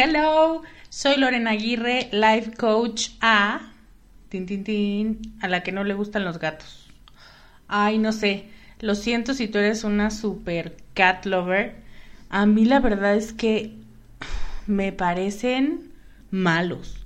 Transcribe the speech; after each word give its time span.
Hello, 0.00 0.62
soy 0.90 1.16
Lorena 1.16 1.50
Aguirre, 1.50 2.08
life 2.12 2.52
coach 2.56 3.08
a 3.20 3.72
tin, 4.28 4.46
tin, 4.46 4.62
tin, 4.62 5.36
a 5.42 5.48
la 5.48 5.64
que 5.64 5.72
no 5.72 5.82
le 5.82 5.94
gustan 5.94 6.24
los 6.24 6.38
gatos. 6.38 6.88
Ay, 7.66 7.98
no 7.98 8.12
sé, 8.12 8.48
lo 8.78 8.94
siento 8.94 9.34
si 9.34 9.48
tú 9.48 9.58
eres 9.58 9.82
una 9.82 10.12
super 10.12 10.76
cat 10.94 11.26
lover. 11.26 11.82
A 12.28 12.46
mí 12.46 12.64
la 12.64 12.78
verdad 12.78 13.16
es 13.16 13.32
que 13.32 13.72
me 14.68 14.92
parecen 14.92 15.90
malos. 16.30 17.04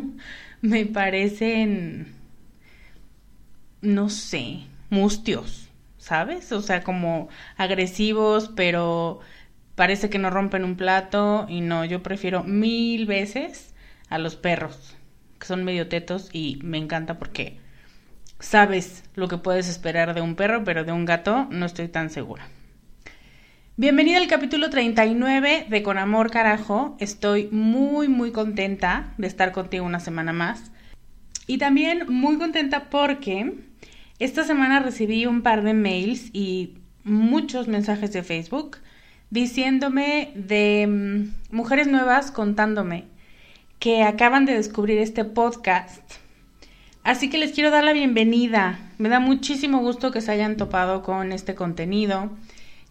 me 0.62 0.86
parecen, 0.86 2.14
no 3.82 4.08
sé, 4.08 4.62
mustios, 4.88 5.68
¿sabes? 5.98 6.52
O 6.52 6.62
sea, 6.62 6.82
como 6.84 7.28
agresivos, 7.58 8.50
pero 8.56 9.20
parece 9.80 10.10
que 10.10 10.18
no 10.18 10.28
rompen 10.28 10.62
un 10.62 10.76
plato 10.76 11.46
y 11.48 11.62
no, 11.62 11.86
yo 11.86 12.02
prefiero 12.02 12.44
mil 12.44 13.06
veces 13.06 13.74
a 14.10 14.18
los 14.18 14.36
perros, 14.36 14.94
que 15.38 15.46
son 15.46 15.64
medio 15.64 15.88
tetos 15.88 16.28
y 16.34 16.58
me 16.62 16.76
encanta 16.76 17.18
porque 17.18 17.56
sabes 18.40 19.04
lo 19.14 19.26
que 19.26 19.38
puedes 19.38 19.70
esperar 19.70 20.12
de 20.12 20.20
un 20.20 20.34
perro, 20.34 20.64
pero 20.64 20.84
de 20.84 20.92
un 20.92 21.06
gato 21.06 21.46
no 21.50 21.64
estoy 21.64 21.88
tan 21.88 22.10
segura. 22.10 22.46
Bienvenida 23.78 24.18
al 24.18 24.28
capítulo 24.28 24.68
39 24.68 25.68
de 25.70 25.82
Con 25.82 25.96
Amor 25.96 26.30
Carajo. 26.30 26.94
Estoy 27.00 27.48
muy 27.50 28.06
muy 28.06 28.32
contenta 28.32 29.14
de 29.16 29.28
estar 29.28 29.50
contigo 29.50 29.86
una 29.86 30.00
semana 30.00 30.34
más. 30.34 30.72
Y 31.46 31.56
también 31.56 32.04
muy 32.06 32.36
contenta 32.36 32.90
porque 32.90 33.54
esta 34.18 34.44
semana 34.44 34.80
recibí 34.80 35.24
un 35.24 35.40
par 35.40 35.62
de 35.62 35.72
mails 35.72 36.28
y 36.34 36.74
muchos 37.02 37.66
mensajes 37.66 38.12
de 38.12 38.22
Facebook 38.22 38.76
diciéndome 39.30 40.32
de 40.34 40.86
mm, 40.86 41.54
mujeres 41.56 41.86
nuevas 41.86 42.30
contándome 42.30 43.04
que 43.78 44.02
acaban 44.02 44.44
de 44.44 44.54
descubrir 44.54 44.98
este 44.98 45.24
podcast. 45.24 46.02
Así 47.02 47.30
que 47.30 47.38
les 47.38 47.52
quiero 47.52 47.70
dar 47.70 47.82
la 47.82 47.94
bienvenida. 47.94 48.78
Me 48.98 49.08
da 49.08 49.20
muchísimo 49.20 49.78
gusto 49.78 50.10
que 50.10 50.20
se 50.20 50.32
hayan 50.32 50.58
topado 50.58 51.02
con 51.02 51.32
este 51.32 51.54
contenido, 51.54 52.30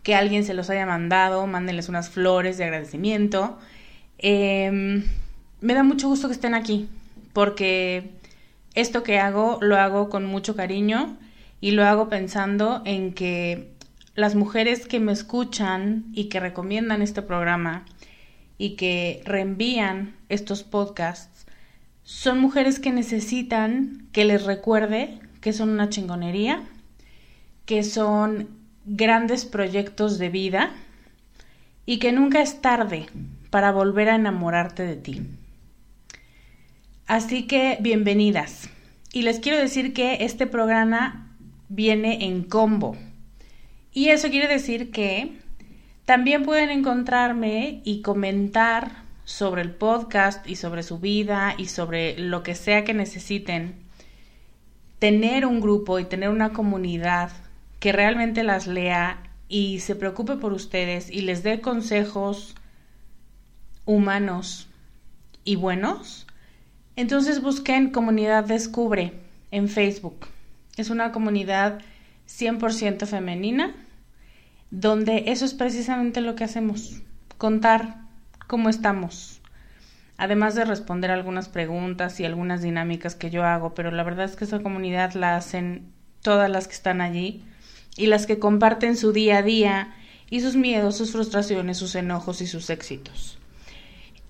que 0.01 0.15
alguien 0.15 0.43
se 0.43 0.55
los 0.55 0.69
haya 0.71 0.87
mandado, 0.87 1.45
mándenles 1.45 1.89
unas 1.89 2.09
flores 2.09 2.57
de 2.57 2.63
agradecimiento. 2.63 3.59
Em, 4.17 5.03
me 5.61 5.73
da 5.75 5.83
mucho 5.83 6.07
gusto 6.07 6.27
que 6.27 6.33
estén 6.33 6.55
aquí, 6.55 6.89
porque 7.33 8.09
esto 8.73 9.03
que 9.03 9.19
hago 9.19 9.59
lo 9.61 9.77
hago 9.77 10.09
con 10.09 10.25
mucho 10.25 10.55
cariño 10.55 11.17
y 11.61 11.71
lo 11.71 11.85
hago 11.85 12.09
pensando 12.09 12.81
en 12.85 13.13
que 13.13 13.69
las 14.19 14.35
mujeres 14.35 14.87
que 14.87 14.99
me 14.99 15.11
escuchan 15.11 16.05
y 16.13 16.25
que 16.25 16.39
recomiendan 16.39 17.01
este 17.01 17.21
programa 17.21 17.85
y 18.57 18.75
que 18.75 19.21
reenvían 19.25 20.15
estos 20.27 20.63
podcasts 20.63 21.45
son 22.03 22.39
mujeres 22.39 22.79
que 22.79 22.91
necesitan 22.91 24.07
que 24.11 24.25
les 24.25 24.43
recuerde 24.43 25.19
que 25.41 25.53
son 25.53 25.69
una 25.69 25.89
chingonería, 25.89 26.63
que 27.65 27.83
son 27.83 28.49
grandes 28.85 29.45
proyectos 29.45 30.17
de 30.17 30.29
vida 30.29 30.71
y 31.85 31.99
que 31.99 32.11
nunca 32.11 32.41
es 32.41 32.61
tarde 32.61 33.05
para 33.49 33.71
volver 33.71 34.09
a 34.09 34.15
enamorarte 34.15 34.83
de 34.83 34.95
ti. 34.95 35.21
Así 37.07 37.47
que 37.47 37.77
bienvenidas. 37.79 38.69
Y 39.13 39.21
les 39.21 39.39
quiero 39.39 39.57
decir 39.57 39.93
que 39.93 40.25
este 40.25 40.45
programa 40.45 41.35
viene 41.69 42.25
en 42.25 42.43
combo. 42.43 42.97
Y 43.99 44.11
eso 44.11 44.29
quiere 44.29 44.47
decir 44.47 44.91
que 44.91 45.33
también 46.05 46.43
pueden 46.43 46.69
encontrarme 46.69 47.81
y 47.83 48.01
comentar 48.01 49.03
sobre 49.25 49.61
el 49.61 49.71
podcast 49.71 50.47
y 50.47 50.55
sobre 50.55 50.83
su 50.83 50.99
vida 50.99 51.53
y 51.57 51.65
sobre 51.65 52.17
lo 52.17 52.41
que 52.41 52.55
sea 52.55 52.85
que 52.85 52.93
necesiten. 52.93 53.75
Tener 54.99 55.45
un 55.45 55.59
grupo 55.59 55.99
y 55.99 56.05
tener 56.05 56.29
una 56.29 56.53
comunidad 56.53 57.29
que 57.81 57.91
realmente 57.91 58.43
las 58.43 58.67
lea 58.67 59.21
y 59.49 59.81
se 59.81 59.97
preocupe 59.97 60.37
por 60.37 60.53
ustedes 60.53 61.11
y 61.11 61.23
les 61.23 61.43
dé 61.43 61.59
consejos 61.59 62.55
humanos 63.83 64.69
y 65.43 65.57
buenos, 65.57 66.25
entonces 66.95 67.41
busquen 67.41 67.89
Comunidad 67.89 68.45
Descubre 68.45 69.11
en 69.51 69.67
Facebook. 69.67 70.25
Es 70.77 70.89
una 70.89 71.11
comunidad 71.11 71.81
100% 72.29 73.05
femenina, 73.05 73.75
donde 74.71 75.25
eso 75.27 75.45
es 75.45 75.53
precisamente 75.53 76.21
lo 76.21 76.35
que 76.35 76.43
hacemos, 76.43 77.01
contar 77.37 77.95
cómo 78.47 78.69
estamos, 78.69 79.41
además 80.17 80.55
de 80.55 80.65
responder 80.65 81.11
algunas 81.11 81.49
preguntas 81.49 82.19
y 82.19 82.25
algunas 82.25 82.61
dinámicas 82.61 83.15
que 83.15 83.29
yo 83.29 83.43
hago, 83.43 83.73
pero 83.73 83.91
la 83.91 84.03
verdad 84.03 84.25
es 84.25 84.35
que 84.35 84.45
esa 84.45 84.61
comunidad 84.61 85.13
la 85.13 85.35
hacen 85.35 85.91
todas 86.21 86.49
las 86.49 86.67
que 86.67 86.73
están 86.73 87.01
allí 87.01 87.43
y 87.97 88.07
las 88.07 88.25
que 88.25 88.39
comparten 88.39 88.95
su 88.95 89.11
día 89.11 89.37
a 89.37 89.43
día 89.43 89.95
y 90.29 90.41
sus 90.41 90.55
miedos, 90.55 90.97
sus 90.97 91.11
frustraciones, 91.11 91.77
sus 91.77 91.95
enojos 91.95 92.41
y 92.41 92.47
sus 92.47 92.69
éxitos. 92.69 93.39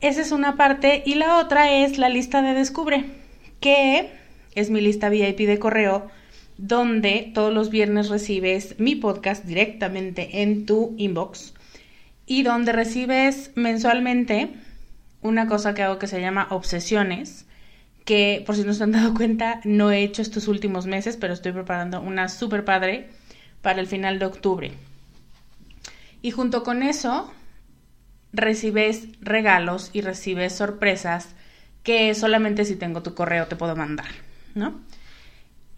Esa 0.01 0.21
es 0.21 0.31
una 0.31 0.55
parte 0.55 1.03
y 1.05 1.15
la 1.15 1.39
otra 1.39 1.71
es 1.71 1.97
la 1.97 2.07
lista 2.07 2.41
de 2.41 2.53
Descubre, 2.53 3.05
que 3.59 4.11
es 4.55 4.69
mi 4.69 4.79
lista 4.79 5.09
VIP 5.09 5.39
de 5.39 5.59
correo 5.59 6.09
donde 6.59 7.31
todos 7.33 7.53
los 7.53 7.69
viernes 7.69 8.09
recibes 8.09 8.75
mi 8.79 8.95
podcast 8.95 9.45
directamente 9.45 10.41
en 10.41 10.65
tu 10.65 10.93
inbox 10.97 11.53
y 12.25 12.43
donde 12.43 12.73
recibes 12.73 13.51
mensualmente 13.55 14.49
una 15.21 15.47
cosa 15.47 15.73
que 15.73 15.83
hago 15.83 15.99
que 15.99 16.07
se 16.07 16.19
llama 16.19 16.47
obsesiones, 16.49 17.45
que 18.03 18.43
por 18.45 18.57
si 18.57 18.65
no 18.65 18.73
se 18.73 18.83
han 18.83 18.91
dado 18.91 19.13
cuenta 19.13 19.61
no 19.63 19.89
he 19.89 20.03
hecho 20.03 20.21
estos 20.21 20.49
últimos 20.49 20.85
meses, 20.85 21.15
pero 21.15 21.33
estoy 21.33 21.53
preparando 21.53 22.01
una 22.01 22.27
super 22.27 22.65
padre 22.65 23.07
para 23.61 23.79
el 23.79 23.87
final 23.87 24.19
de 24.19 24.25
octubre. 24.25 24.71
Y 26.21 26.31
junto 26.31 26.63
con 26.63 26.83
eso 26.83 27.31
recibes 28.33 29.07
regalos 29.21 29.91
y 29.93 30.01
recibes 30.01 30.53
sorpresas 30.53 31.29
que 31.83 32.13
solamente 32.15 32.65
si 32.65 32.75
tengo 32.75 33.01
tu 33.01 33.15
correo 33.15 33.47
te 33.47 33.55
puedo 33.55 33.77
mandar, 33.77 34.09
¿no? 34.55 34.81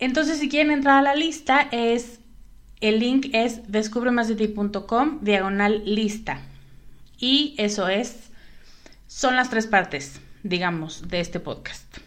Entonces, 0.01 0.39
si 0.39 0.49
quieren 0.49 0.71
entrar 0.71 0.97
a 0.97 1.01
la 1.03 1.15
lista, 1.15 1.67
es 1.71 2.19
el 2.81 2.99
link 2.99 3.27
es 3.33 3.71
descubremasdeti.com 3.71 5.19
diagonal 5.21 5.83
lista. 5.85 6.41
Y 7.19 7.53
eso 7.59 7.87
es, 7.87 8.31
son 9.05 9.35
las 9.35 9.51
tres 9.51 9.67
partes, 9.67 10.19
digamos, 10.41 11.07
de 11.07 11.19
este 11.19 11.39
podcast. 11.39 11.99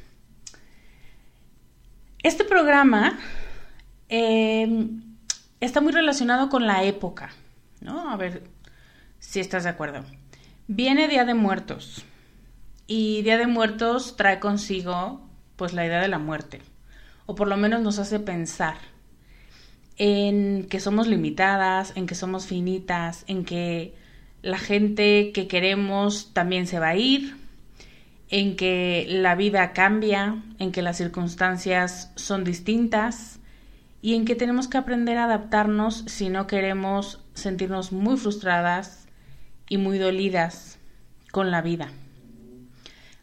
Este 2.24 2.42
programa 2.42 3.16
em, 4.08 5.00
está 5.60 5.80
muy 5.80 5.92
relacionado 5.92 6.48
con 6.48 6.66
la 6.66 6.82
época, 6.82 7.30
¿no? 7.80 8.10
A 8.10 8.16
ver 8.16 8.42
si 9.20 9.38
estás 9.38 9.62
de 9.62 9.70
acuerdo. 9.70 10.04
Viene 10.66 11.06
Día 11.06 11.24
de 11.24 11.34
Muertos 11.34 12.04
y 12.88 13.22
Día 13.22 13.38
de 13.38 13.46
Muertos 13.46 14.16
trae 14.16 14.40
consigo 14.40 15.30
pues 15.54 15.72
la 15.74 15.86
idea 15.86 16.00
de 16.00 16.08
la 16.08 16.18
muerte 16.18 16.60
o 17.26 17.34
por 17.34 17.48
lo 17.48 17.56
menos 17.56 17.82
nos 17.82 17.98
hace 17.98 18.20
pensar 18.20 18.76
en 19.96 20.66
que 20.68 20.80
somos 20.80 21.06
limitadas, 21.06 21.92
en 21.96 22.06
que 22.06 22.14
somos 22.14 22.46
finitas, 22.46 23.24
en 23.26 23.44
que 23.44 23.94
la 24.42 24.58
gente 24.58 25.32
que 25.32 25.48
queremos 25.48 26.32
también 26.34 26.66
se 26.66 26.78
va 26.78 26.88
a 26.88 26.96
ir, 26.96 27.36
en 28.28 28.56
que 28.56 29.06
la 29.08 29.34
vida 29.34 29.72
cambia, 29.72 30.42
en 30.58 30.72
que 30.72 30.82
las 30.82 30.96
circunstancias 30.96 32.10
son 32.16 32.44
distintas 32.44 33.38
y 34.02 34.14
en 34.14 34.24
que 34.24 34.34
tenemos 34.34 34.68
que 34.68 34.76
aprender 34.76 35.16
a 35.16 35.24
adaptarnos 35.24 36.04
si 36.06 36.28
no 36.28 36.46
queremos 36.46 37.20
sentirnos 37.34 37.92
muy 37.92 38.16
frustradas 38.16 39.06
y 39.68 39.78
muy 39.78 39.98
dolidas 39.98 40.78
con 41.30 41.50
la 41.50 41.62
vida. 41.62 41.90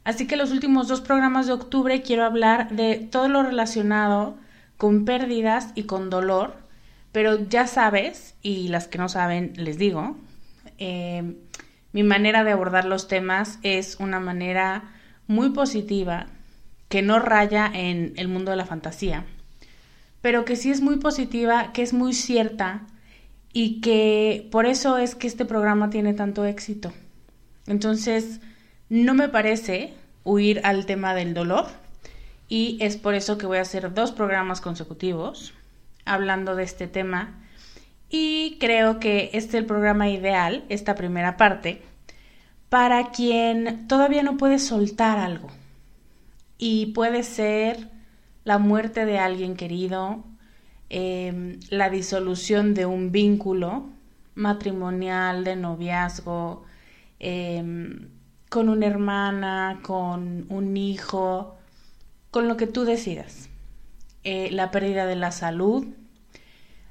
Así 0.04 0.28
que 0.28 0.36
los 0.36 0.52
últimos 0.52 0.88
dos 0.88 1.02
programas 1.02 1.48
de 1.48 1.54
octubre 1.54 2.02
quiero 2.02 2.26
hablar 2.26 2.70
de 2.72 2.96
todo 2.96 3.28
lo 3.28 3.44
relacionado 3.44 4.36
con 4.78 5.06
pérdidas 5.06 5.72
y 5.76 5.84
con 5.84 6.10
dolor, 6.10 6.56
pero 7.12 7.48
ya 7.48 7.68
sabes, 7.68 8.36
y 8.42 8.70
las 8.70 8.88
que 8.88 8.98
no 8.98 9.10
saben 9.10 9.54
les 9.56 9.78
digo, 9.78 10.18
eh, 10.80 11.36
mi 11.94 12.04
manera 12.04 12.44
de 12.44 12.52
abordar 12.52 12.86
los 12.86 13.08
temas 13.08 13.60
es 13.62 13.98
una 14.00 14.20
manera 14.20 14.84
muy 15.28 15.52
positiva, 15.52 16.28
que 16.90 17.02
no 17.02 17.20
raya 17.20 17.72
en 17.74 18.14
el 18.18 18.28
mundo 18.28 18.52
de 18.52 18.58
la 18.58 18.66
fantasía, 18.66 19.26
pero 20.22 20.46
que 20.46 20.56
sí 20.56 20.72
es 20.72 20.82
muy 20.82 20.98
positiva, 20.98 21.72
que 21.74 21.84
es 21.84 21.94
muy 21.94 22.14
cierta 22.14 22.82
y 23.54 23.82
que 23.82 24.48
por 24.52 24.66
eso 24.66 24.98
es 24.98 25.16
que 25.16 25.28
este 25.28 25.46
programa 25.46 25.90
tiene 25.90 26.14
tanto 26.14 26.46
éxito. 26.46 26.92
Entonces, 27.68 28.42
no 28.92 29.14
me 29.14 29.30
parece 29.30 29.94
huir 30.26 30.60
al 30.66 30.86
tema 30.86 31.16
del 31.16 31.34
dolor 31.34 31.68
y 32.50 32.78
es 32.82 32.98
por 32.98 33.14
eso 33.14 33.38
que 33.38 33.46
voy 33.46 33.58
a 33.58 33.62
hacer 33.62 33.94
dos 33.94 34.12
programas 34.12 34.60
consecutivos 34.60 35.54
hablando 36.04 36.58
de 36.58 36.64
este 36.64 36.88
tema. 36.88 37.40
Y 38.10 38.58
creo 38.60 39.00
que 39.00 39.30
este 39.32 39.38
es 39.38 39.54
el 39.54 39.66
programa 39.66 40.10
ideal, 40.10 40.66
esta 40.68 40.96
primera 40.96 41.38
parte, 41.38 41.82
para 42.68 43.12
quien 43.12 43.88
todavía 43.88 44.24
no 44.24 44.36
puede 44.36 44.60
soltar 44.60 45.20
algo 45.20 45.48
y 46.58 46.88
puede 46.88 47.24
ser 47.24 47.88
la 48.44 48.58
muerte 48.58 49.06
de 49.06 49.20
alguien 49.20 49.56
querido, 49.56 50.26
em, 50.90 51.62
la 51.70 51.90
disolución 51.90 52.74
de 52.74 52.86
un 52.86 53.14
vínculo 53.14 53.86
matrimonial, 54.36 55.46
de 55.46 55.56
noviazgo, 55.56 56.66
eh, 57.22 57.64
con 58.52 58.68
una 58.68 58.86
hermana, 58.86 59.80
con 59.82 60.46
un 60.50 60.76
hijo, 60.76 61.56
con 62.32 62.50
lo 62.50 62.58
que 62.58 62.68
tú 62.68 62.84
decidas. 62.84 63.48
Eh, 64.26 64.50
la 64.52 64.72
pérdida 64.72 65.06
de 65.06 65.16
la 65.16 65.32
salud, 65.32 65.88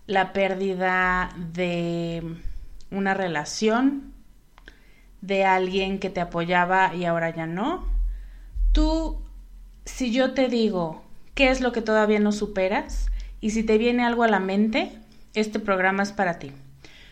la 0.07 0.33
pérdida 0.33 1.29
de 1.37 2.23
una 2.91 3.13
relación, 3.13 4.15
de 5.21 5.45
alguien 5.45 5.99
que 5.99 6.09
te 6.09 6.23
apoyaba 6.23 6.95
y 6.95 7.05
ahora 7.05 7.29
ya 7.29 7.45
no. 7.45 7.85
Tú, 8.73 9.21
si 9.85 10.13
yo 10.13 10.33
te 10.33 10.49
digo 10.49 11.05
qué 11.35 11.51
es 11.51 11.61
lo 11.61 11.73
que 11.73 11.83
todavía 11.83 12.21
no 12.21 12.33
superas 12.33 13.09
y 13.43 13.51
si 13.51 13.65
te 13.65 13.77
viene 13.77 14.03
algo 14.07 14.23
a 14.23 14.29
la 14.29 14.41
mente, 14.41 14.99
este 15.35 15.61
programa 15.61 16.05
es 16.05 16.13
para 16.13 16.39
ti. 16.39 16.53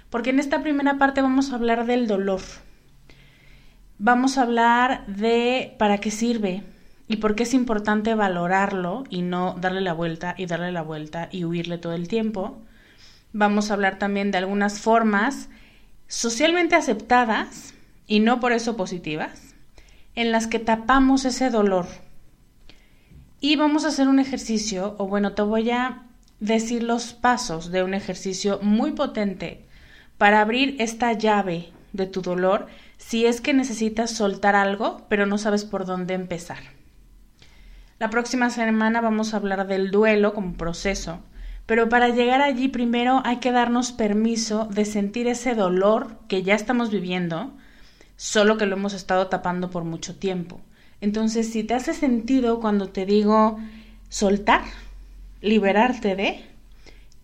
Porque 0.09 0.31
en 0.31 0.41
esta 0.41 0.62
primera 0.62 0.97
parte 0.97 1.21
vamos 1.21 1.53
a 1.53 1.56
hablar 1.56 1.85
del 1.85 2.06
dolor 2.06 2.41
vamos 3.99 4.39
a 4.39 4.43
hablar 4.43 5.06
de 5.06 5.75
para 5.79 5.99
qué 5.99 6.11
sirve 6.11 6.62
y 7.09 7.17
por 7.17 7.35
qué 7.35 7.43
es 7.43 7.55
importante 7.55 8.15
valorarlo 8.15 9.05
y 9.11 9.23
no 9.23 9.56
darle 9.59 9.81
la 9.81 9.93
vuelta 9.93 10.35
y 10.37 10.47
darle 10.47 10.73
la 10.73 10.83
vuelta 10.83 11.29
y 11.33 11.45
huirle 11.45 11.79
todo 11.79 11.95
el 11.95 12.06
tiempo. 12.06 12.59
Vamos 13.33 13.71
a 13.71 13.75
hablar 13.75 13.99
también 13.99 14.31
de 14.31 14.38
algunas 14.38 14.81
formas 14.81 15.49
socialmente 16.07 16.75
aceptadas 16.75 17.75
y 18.07 18.21
no 18.21 18.40
por 18.40 18.52
eso 18.52 18.76
positivas, 18.76 19.55
en 20.14 20.33
las 20.33 20.47
que 20.47 20.59
tapamos 20.59 21.25
ese 21.25 21.50
dolor. 21.50 21.87
Y 23.40 23.57
vamos 23.57 23.85
a 23.85 23.88
hacer 23.88 24.09
un 24.09 24.19
ejercicio, 24.19 24.97
o 24.99 25.07
bueno, 25.07 25.33
te 25.35 25.43
voy 25.43 25.71
a 25.71 26.02
decir 26.40 26.83
los 26.83 27.12
pasos 27.12 27.71
de 27.71 27.83
un 27.83 27.95
ejercicio 27.95 28.59
muy 28.62 28.93
potente 28.93 29.64
para 30.17 30.40
abrir 30.40 30.76
esta 30.78 31.12
llave 31.12 31.69
de 31.93 32.07
tu 32.07 32.23
dolor 32.23 32.67
si 32.99 33.25
es 33.26 33.40
que 33.40 33.55
necesitas 33.55 34.11
soltar 34.11 34.57
algo, 34.57 35.07
pero 35.09 35.25
no 35.25 35.38
sabes 35.38 35.64
por 35.64 35.87
dónde 35.87 36.14
empezar. 36.14 36.59
La 37.99 38.11
próxima 38.11 38.50
semana 38.50 39.00
vamos 39.00 39.33
a 39.33 39.38
hablar 39.38 39.67
del 39.67 39.90
duelo 39.90 40.35
como 40.35 40.55
proceso, 40.55 41.21
pero 41.67 41.88
para 41.88 42.09
llegar 42.11 42.43
allí 42.43 42.69
primero 42.69 43.23
hay 43.25 43.38
que 43.38 43.52
darnos 43.52 43.93
permiso 43.93 44.67
de 44.67 44.85
sentir 44.85 45.26
ese 45.26 45.55
dolor 45.55 46.19
que 46.28 46.43
ya 46.43 46.55
estamos 46.55 46.90
viviendo, 46.90 47.52
solo 48.17 48.57
que 48.57 48.67
lo 48.67 48.76
hemos 48.76 48.95
estado 48.95 49.28
tapando 49.28 49.71
por 49.71 49.85
mucho 49.85 50.17
tiempo. 50.17 50.61
Entonces, 51.00 51.52
si 51.52 51.64
te 51.64 51.75
hace 51.75 51.95
sentido 51.95 52.61
cuando 52.61 52.88
te 52.88 53.07
digo 53.07 53.59
soltar, 54.09 54.62
liberarte 55.40 56.17
de, 56.17 56.45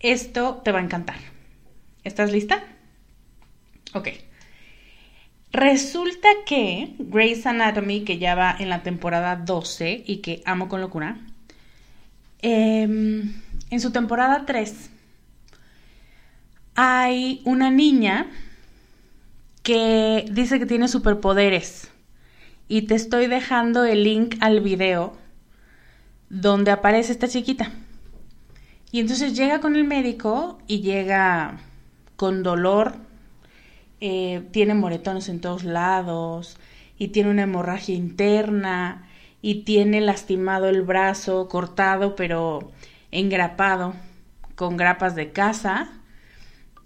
esto 0.00 0.61
te 0.64 0.73
va 0.73 0.81
a 0.81 0.85
encantar. 0.85 1.16
¿Estás 2.04 2.31
lista? 2.31 2.62
Ok. 3.95 4.09
Resulta 5.54 6.26
que 6.44 6.96
Grey's 6.99 7.46
Anatomy, 7.46 8.02
que 8.02 8.18
ya 8.18 8.34
va 8.34 8.56
en 8.58 8.68
la 8.68 8.82
temporada 8.82 9.37
12 9.37 10.02
y 10.04 10.16
que 10.16 10.42
amo 10.46 10.68
con 10.68 10.80
locura, 10.80 11.16
em, 12.42 13.40
en 13.70 13.80
su 13.80 13.92
temporada 13.92 14.46
3 14.46 14.90
hay 16.75 17.40
una 17.44 17.70
niña 17.70 18.26
que 19.62 20.25
dice 20.28 20.58
que 20.58 20.66
tiene 20.66 20.88
superpoderes 20.88 21.88
y 22.66 22.82
te 22.88 22.96
estoy 22.96 23.28
dejando 23.28 23.84
el 23.84 24.02
link 24.02 24.34
al 24.40 24.58
video 24.61 25.16
donde 26.30 26.73
aparece 26.73 27.12
esta 27.12 27.28
chiquita. 27.28 27.70
Y 28.90 28.99
entonces 28.99 29.37
llega 29.37 29.61
con 29.61 29.76
el 29.76 29.84
médico 29.84 30.58
y 30.66 30.80
llega 30.80 31.61
con 32.16 32.42
dolor 32.42 32.96
eh, 34.06 34.42
tiene 34.50 34.75
moretones 34.75 35.30
en 35.30 35.40
todos 35.40 35.64
lados 35.64 36.58
y 36.99 37.08
tiene 37.08 37.30
una 37.30 37.44
hemorragia 37.44 37.94
interna 37.94 39.08
y 39.40 39.62
tiene 39.62 40.02
lastimado 40.02 40.68
el 40.68 40.82
brazo, 40.82 41.49
cortado, 41.49 42.14
pero 42.14 42.70
engrapado 43.12 43.94
con 44.56 44.76
grapas 44.76 45.14
de 45.14 45.32
casa. 45.32 45.88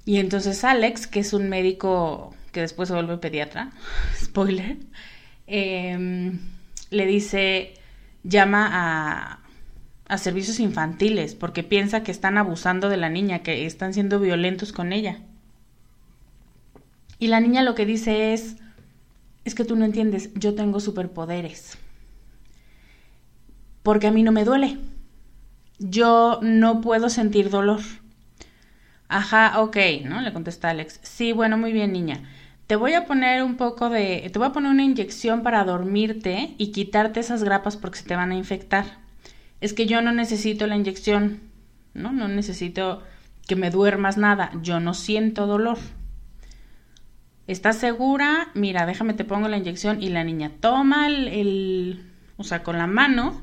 Y 0.04 0.18
entonces 0.18 0.62
Alex, 0.62 1.08
que 1.08 1.18
es 1.18 1.32
un 1.32 1.48
médico 1.48 2.36
que 2.52 2.60
después 2.60 2.88
se 2.88 2.94
vuelve 2.94 3.18
pediatra, 3.18 3.72
spoiler, 4.16 4.76
em, 5.48 6.38
le 6.90 7.06
dice, 7.06 7.74
llama 8.22 8.68
a, 8.70 9.40
a 10.06 10.18
servicios 10.18 10.60
infantiles 10.60 11.34
porque 11.34 11.64
piensa 11.64 12.04
que 12.04 12.12
están 12.12 12.38
abusando 12.38 12.88
de 12.88 12.96
la 12.96 13.08
niña, 13.08 13.40
que 13.40 13.66
están 13.66 13.92
siendo 13.92 14.20
violentos 14.20 14.70
con 14.70 14.92
ella. 14.92 15.20
Y 17.18 17.28
la 17.28 17.40
niña 17.40 17.62
lo 17.62 17.74
que 17.74 17.86
dice 17.86 18.32
es, 18.32 18.56
es 19.44 19.54
que 19.54 19.64
tú 19.64 19.76
no 19.76 19.84
entiendes, 19.84 20.30
yo 20.34 20.54
tengo 20.54 20.80
superpoderes. 20.80 21.78
Porque 23.82 24.06
a 24.06 24.12
mí 24.12 24.22
no 24.22 24.32
me 24.32 24.44
duele. 24.44 24.78
Yo 25.78 26.38
no 26.42 26.80
puedo 26.80 27.08
sentir 27.08 27.50
dolor. 27.50 27.80
Ajá, 29.08 29.60
ok, 29.60 29.76
¿no? 30.04 30.20
Le 30.20 30.32
contesta 30.32 30.70
Alex. 30.70 31.00
Sí, 31.02 31.32
bueno, 31.32 31.56
muy 31.56 31.72
bien, 31.72 31.92
niña. 31.92 32.22
Te 32.66 32.76
voy 32.76 32.92
a 32.92 33.06
poner 33.06 33.42
un 33.42 33.56
poco 33.56 33.88
de... 33.88 34.28
Te 34.30 34.38
voy 34.38 34.48
a 34.48 34.52
poner 34.52 34.70
una 34.70 34.84
inyección 34.84 35.42
para 35.42 35.64
dormirte 35.64 36.54
y 36.58 36.72
quitarte 36.72 37.20
esas 37.20 37.42
grapas 37.42 37.78
porque 37.78 37.98
se 37.98 38.04
te 38.06 38.16
van 38.16 38.30
a 38.30 38.36
infectar. 38.36 38.98
Es 39.62 39.72
que 39.72 39.86
yo 39.86 40.02
no 40.02 40.12
necesito 40.12 40.66
la 40.66 40.76
inyección, 40.76 41.40
¿no? 41.94 42.12
No 42.12 42.28
necesito 42.28 43.02
que 43.46 43.56
me 43.56 43.70
duermas 43.70 44.18
nada. 44.18 44.50
Yo 44.62 44.80
no 44.80 44.92
siento 44.92 45.46
dolor. 45.46 45.78
¿Estás 47.48 47.78
segura? 47.78 48.50
Mira, 48.52 48.84
déjame 48.84 49.14
te 49.14 49.24
pongo 49.24 49.48
la 49.48 49.56
inyección 49.56 50.02
y 50.02 50.10
la 50.10 50.22
niña 50.22 50.52
toma 50.60 51.06
el, 51.08 52.12
o 52.36 52.44
sea, 52.44 52.62
con 52.62 52.76
la 52.76 52.86
mano 52.86 53.40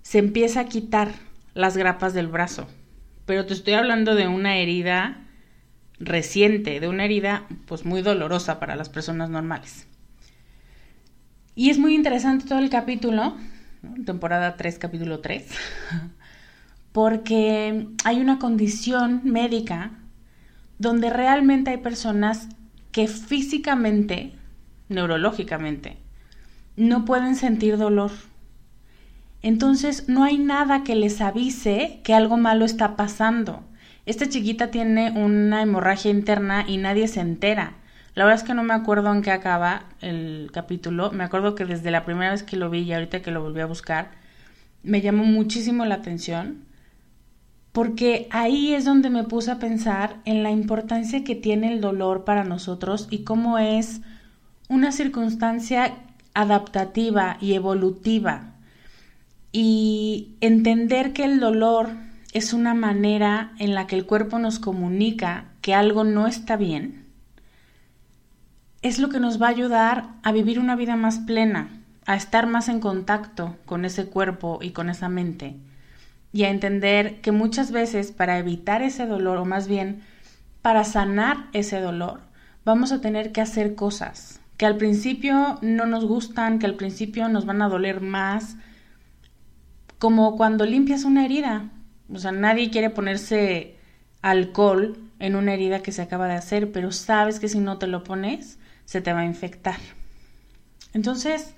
se 0.00 0.18
empieza 0.18 0.60
a 0.60 0.64
quitar 0.64 1.12
las 1.52 1.76
grapas 1.76 2.14
del 2.14 2.28
brazo. 2.28 2.66
Pero 3.26 3.44
te 3.44 3.52
estoy 3.52 3.74
hablando 3.74 4.14
de 4.14 4.28
una 4.28 4.56
herida 4.56 5.26
reciente, 6.00 6.80
de 6.80 6.88
una 6.88 7.04
herida 7.04 7.46
pues 7.66 7.84
muy 7.84 8.00
dolorosa 8.00 8.58
para 8.58 8.76
las 8.76 8.88
personas 8.88 9.28
normales. 9.28 9.86
Y 11.54 11.68
es 11.68 11.78
muy 11.78 11.94
interesante 11.94 12.46
todo 12.46 12.60
el 12.60 12.70
capítulo, 12.70 13.36
temporada 14.06 14.56
3, 14.56 14.78
capítulo 14.78 15.20
3, 15.20 15.48
porque 16.92 17.88
hay 18.04 18.20
una 18.20 18.38
condición 18.38 19.20
médica 19.22 19.90
donde 20.78 21.10
realmente 21.10 21.72
hay 21.72 21.76
personas 21.76 22.48
que 22.92 23.08
físicamente, 23.08 24.32
neurológicamente, 24.88 25.96
no 26.76 27.04
pueden 27.04 27.36
sentir 27.36 27.78
dolor. 27.78 28.12
Entonces 29.42 30.08
no 30.08 30.22
hay 30.22 30.38
nada 30.38 30.84
que 30.84 30.94
les 30.94 31.20
avise 31.20 32.00
que 32.04 32.14
algo 32.14 32.36
malo 32.36 32.64
está 32.64 32.94
pasando. 32.96 33.64
Esta 34.06 34.28
chiquita 34.28 34.70
tiene 34.70 35.10
una 35.12 35.62
hemorragia 35.62 36.10
interna 36.10 36.64
y 36.68 36.76
nadie 36.76 37.08
se 37.08 37.20
entera. 37.20 37.74
La 38.14 38.24
verdad 38.24 38.42
es 38.42 38.46
que 38.46 38.54
no 38.54 38.62
me 38.62 38.74
acuerdo 38.74 39.12
en 39.12 39.22
qué 39.22 39.30
acaba 39.30 39.84
el 40.00 40.50
capítulo. 40.52 41.12
Me 41.12 41.24
acuerdo 41.24 41.54
que 41.54 41.64
desde 41.64 41.90
la 41.90 42.04
primera 42.04 42.30
vez 42.30 42.42
que 42.42 42.56
lo 42.56 42.68
vi 42.68 42.80
y 42.80 42.92
ahorita 42.92 43.22
que 43.22 43.30
lo 43.30 43.42
volví 43.42 43.60
a 43.60 43.66
buscar, 43.66 44.10
me 44.82 45.00
llamó 45.00 45.24
muchísimo 45.24 45.84
la 45.86 45.96
atención 45.96 46.64
porque 47.72 48.28
ahí 48.30 48.74
es 48.74 48.84
donde 48.84 49.08
me 49.08 49.24
puse 49.24 49.50
a 49.50 49.58
pensar 49.58 50.20
en 50.26 50.42
la 50.42 50.50
importancia 50.50 51.24
que 51.24 51.34
tiene 51.34 51.72
el 51.72 51.80
dolor 51.80 52.24
para 52.24 52.44
nosotros 52.44 53.08
y 53.10 53.24
cómo 53.24 53.58
es 53.58 54.02
una 54.68 54.92
circunstancia 54.92 55.94
adaptativa 56.34 57.38
y 57.40 57.54
evolutiva. 57.54 58.52
Y 59.52 60.34
entender 60.40 61.12
que 61.12 61.24
el 61.24 61.40
dolor 61.40 61.90
es 62.32 62.52
una 62.52 62.74
manera 62.74 63.52
en 63.58 63.74
la 63.74 63.86
que 63.86 63.96
el 63.96 64.06
cuerpo 64.06 64.38
nos 64.38 64.58
comunica 64.58 65.46
que 65.62 65.74
algo 65.74 66.04
no 66.04 66.26
está 66.26 66.56
bien, 66.56 67.06
es 68.80 68.98
lo 68.98 69.10
que 69.10 69.20
nos 69.20 69.40
va 69.40 69.46
a 69.46 69.50
ayudar 69.50 70.08
a 70.22 70.32
vivir 70.32 70.58
una 70.58 70.74
vida 70.74 70.96
más 70.96 71.20
plena, 71.20 71.68
a 72.04 72.16
estar 72.16 72.46
más 72.46 72.68
en 72.68 72.80
contacto 72.80 73.56
con 73.64 73.84
ese 73.84 74.06
cuerpo 74.06 74.58
y 74.60 74.70
con 74.70 74.90
esa 74.90 75.08
mente 75.08 75.56
y 76.32 76.44
a 76.44 76.50
entender 76.50 77.20
que 77.20 77.32
muchas 77.32 77.72
veces 77.72 78.12
para 78.12 78.38
evitar 78.38 78.82
ese 78.82 79.06
dolor, 79.06 79.38
o 79.38 79.44
más 79.44 79.68
bien 79.68 80.02
para 80.62 80.84
sanar 80.84 81.48
ese 81.52 81.80
dolor, 81.80 82.20
vamos 82.64 82.92
a 82.92 83.00
tener 83.00 83.32
que 83.32 83.40
hacer 83.40 83.74
cosas 83.74 84.40
que 84.56 84.66
al 84.66 84.76
principio 84.76 85.58
no 85.60 85.86
nos 85.86 86.04
gustan, 86.04 86.60
que 86.60 86.66
al 86.66 86.76
principio 86.76 87.28
nos 87.28 87.46
van 87.46 87.62
a 87.62 87.68
doler 87.68 88.00
más, 88.00 88.54
como 89.98 90.36
cuando 90.36 90.64
limpias 90.66 91.02
una 91.02 91.24
herida. 91.24 91.70
O 92.12 92.18
sea, 92.18 92.30
nadie 92.30 92.70
quiere 92.70 92.88
ponerse 92.88 93.74
alcohol 94.20 94.98
en 95.18 95.34
una 95.34 95.54
herida 95.54 95.82
que 95.82 95.90
se 95.90 96.02
acaba 96.02 96.28
de 96.28 96.34
hacer, 96.34 96.70
pero 96.70 96.92
sabes 96.92 97.40
que 97.40 97.48
si 97.48 97.58
no 97.58 97.78
te 97.78 97.88
lo 97.88 98.04
pones, 98.04 98.58
se 98.84 99.00
te 99.00 99.12
va 99.12 99.20
a 99.20 99.24
infectar. 99.24 99.80
Entonces, 100.94 101.54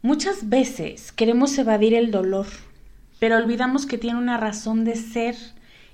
muchas 0.00 0.48
veces 0.48 1.12
queremos 1.12 1.58
evadir 1.58 1.92
el 1.92 2.10
dolor 2.10 2.46
pero 3.18 3.36
olvidamos 3.36 3.86
que 3.86 3.98
tiene 3.98 4.18
una 4.18 4.36
razón 4.36 4.84
de 4.84 4.96
ser 4.96 5.36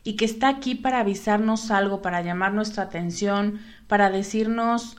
y 0.04 0.16
que 0.16 0.24
está 0.24 0.48
aquí 0.48 0.74
para 0.74 1.00
avisarnos 1.00 1.70
algo, 1.70 2.02
para 2.02 2.22
llamar 2.22 2.52
nuestra 2.52 2.84
atención, 2.84 3.60
para 3.86 4.10
decirnos, 4.10 4.96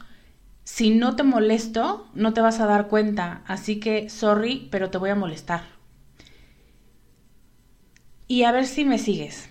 si 0.63 0.91
no 0.91 1.15
te 1.15 1.23
molesto, 1.23 2.07
no 2.13 2.33
te 2.33 2.41
vas 2.41 2.59
a 2.59 2.65
dar 2.65 2.87
cuenta, 2.87 3.41
así 3.45 3.79
que 3.79 4.09
sorry, 4.09 4.69
pero 4.71 4.89
te 4.89 4.97
voy 4.97 5.09
a 5.09 5.15
molestar. 5.15 5.63
Y 8.27 8.43
a 8.43 8.51
ver 8.51 8.65
si 8.65 8.85
me 8.85 8.97
sigues. 8.97 9.49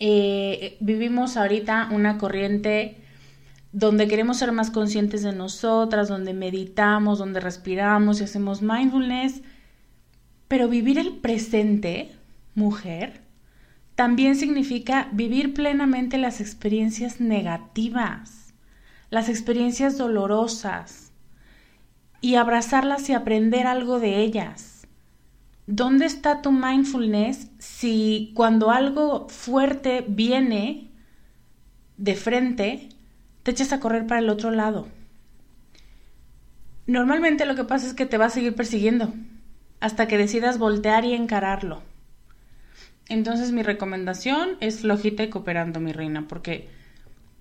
Eh, 0.00 0.76
vivimos 0.80 1.36
ahorita 1.36 1.88
una 1.92 2.18
corriente 2.18 3.02
donde 3.72 4.08
queremos 4.08 4.38
ser 4.38 4.52
más 4.52 4.70
conscientes 4.70 5.22
de 5.22 5.32
nosotras, 5.32 6.08
donde 6.08 6.32
meditamos, 6.32 7.18
donde 7.18 7.40
respiramos 7.40 8.20
y 8.20 8.24
hacemos 8.24 8.62
mindfulness 8.62 9.42
pero 10.54 10.68
vivir 10.68 11.00
el 11.00 11.16
presente, 11.16 12.12
mujer, 12.54 13.22
también 13.96 14.36
significa 14.36 15.08
vivir 15.10 15.52
plenamente 15.52 16.16
las 16.16 16.40
experiencias 16.40 17.20
negativas, 17.20 18.54
las 19.10 19.28
experiencias 19.28 19.98
dolorosas, 19.98 21.10
y 22.20 22.36
abrazarlas 22.36 23.08
y 23.08 23.14
aprender 23.14 23.66
algo 23.66 23.98
de 23.98 24.20
ellas. 24.20 24.86
¿Dónde 25.66 26.06
está 26.06 26.40
tu 26.40 26.52
mindfulness 26.52 27.50
si 27.58 28.30
cuando 28.36 28.70
algo 28.70 29.28
fuerte 29.30 30.04
viene 30.06 30.92
de 31.96 32.14
frente, 32.14 32.90
te 33.42 33.50
echas 33.50 33.72
a 33.72 33.80
correr 33.80 34.06
para 34.06 34.20
el 34.20 34.30
otro 34.30 34.52
lado? 34.52 34.86
Normalmente 36.86 37.44
lo 37.44 37.56
que 37.56 37.64
pasa 37.64 37.88
es 37.88 37.94
que 37.94 38.06
te 38.06 38.18
va 38.18 38.26
a 38.26 38.30
seguir 38.30 38.54
persiguiendo 38.54 39.12
hasta 39.84 40.08
que 40.08 40.16
decidas 40.16 40.56
voltear 40.56 41.04
y 41.04 41.12
encararlo. 41.12 41.82
Entonces 43.10 43.52
mi 43.52 43.62
recomendación 43.62 44.56
es 44.60 44.80
flojita 44.80 45.24
y 45.24 45.28
cooperando, 45.28 45.78
mi 45.78 45.92
reina, 45.92 46.26
porque 46.26 46.70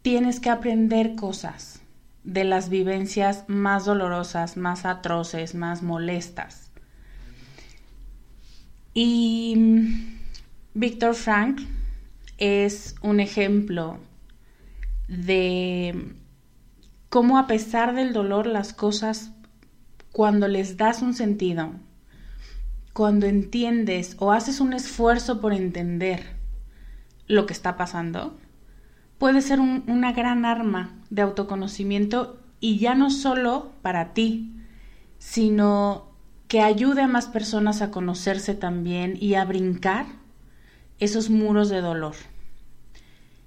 tienes 0.02 0.42
que 0.42 0.50
aprender 0.50 1.16
cosas 1.16 1.82
de 2.26 2.44
las 2.44 2.68
vivencias 2.68 3.46
más 3.48 3.86
dolorosas, 3.86 4.58
más 4.58 4.84
atroces, 4.84 5.56
más 5.56 5.84
molestas. 5.84 6.70
Y 8.94 9.54
mm, 9.56 10.18
Víctor 10.74 11.16
Frank 11.16 11.62
es 12.40 12.96
un 13.02 13.22
ejemplo 13.22 14.00
de 15.08 16.14
cómo 17.08 17.38
a 17.38 17.48
pesar 17.48 17.96
del 17.96 18.12
dolor 18.12 18.48
las 18.48 18.74
cosas, 18.74 19.32
cuando 20.12 20.50
les 20.50 20.76
das 20.76 21.02
un 21.02 21.14
sentido, 21.14 21.72
cuando 22.94 23.26
entiendes 23.26 24.16
o 24.20 24.32
haces 24.32 24.60
un 24.60 24.74
esfuerzo 24.74 25.42
por 25.42 25.52
entender 25.52 26.36
lo 27.28 27.48
que 27.48 27.54
está 27.54 27.76
pasando, 27.76 28.38
puede 29.18 29.42
ser 29.42 29.60
una 29.60 30.14
gran 30.14 30.46
arma 30.46 30.94
de 31.10 31.24
autoconocimiento 31.24 32.40
y 32.60 32.78
ya 32.78 32.94
no 32.94 33.10
solo 33.10 33.72
para 33.82 34.14
ti, 34.14 34.54
sino 35.18 36.12
que 36.48 36.62
ayude 36.62 37.02
a 37.02 37.08
más 37.08 37.26
personas 37.26 37.82
a 37.82 37.90
conocerse 37.90 38.54
también 38.54 39.18
y 39.20 39.34
a 39.34 39.46
brincar 39.46 40.06
esos 41.00 41.32
muros 41.32 41.70
de 41.70 41.82
dolor. 41.82 42.14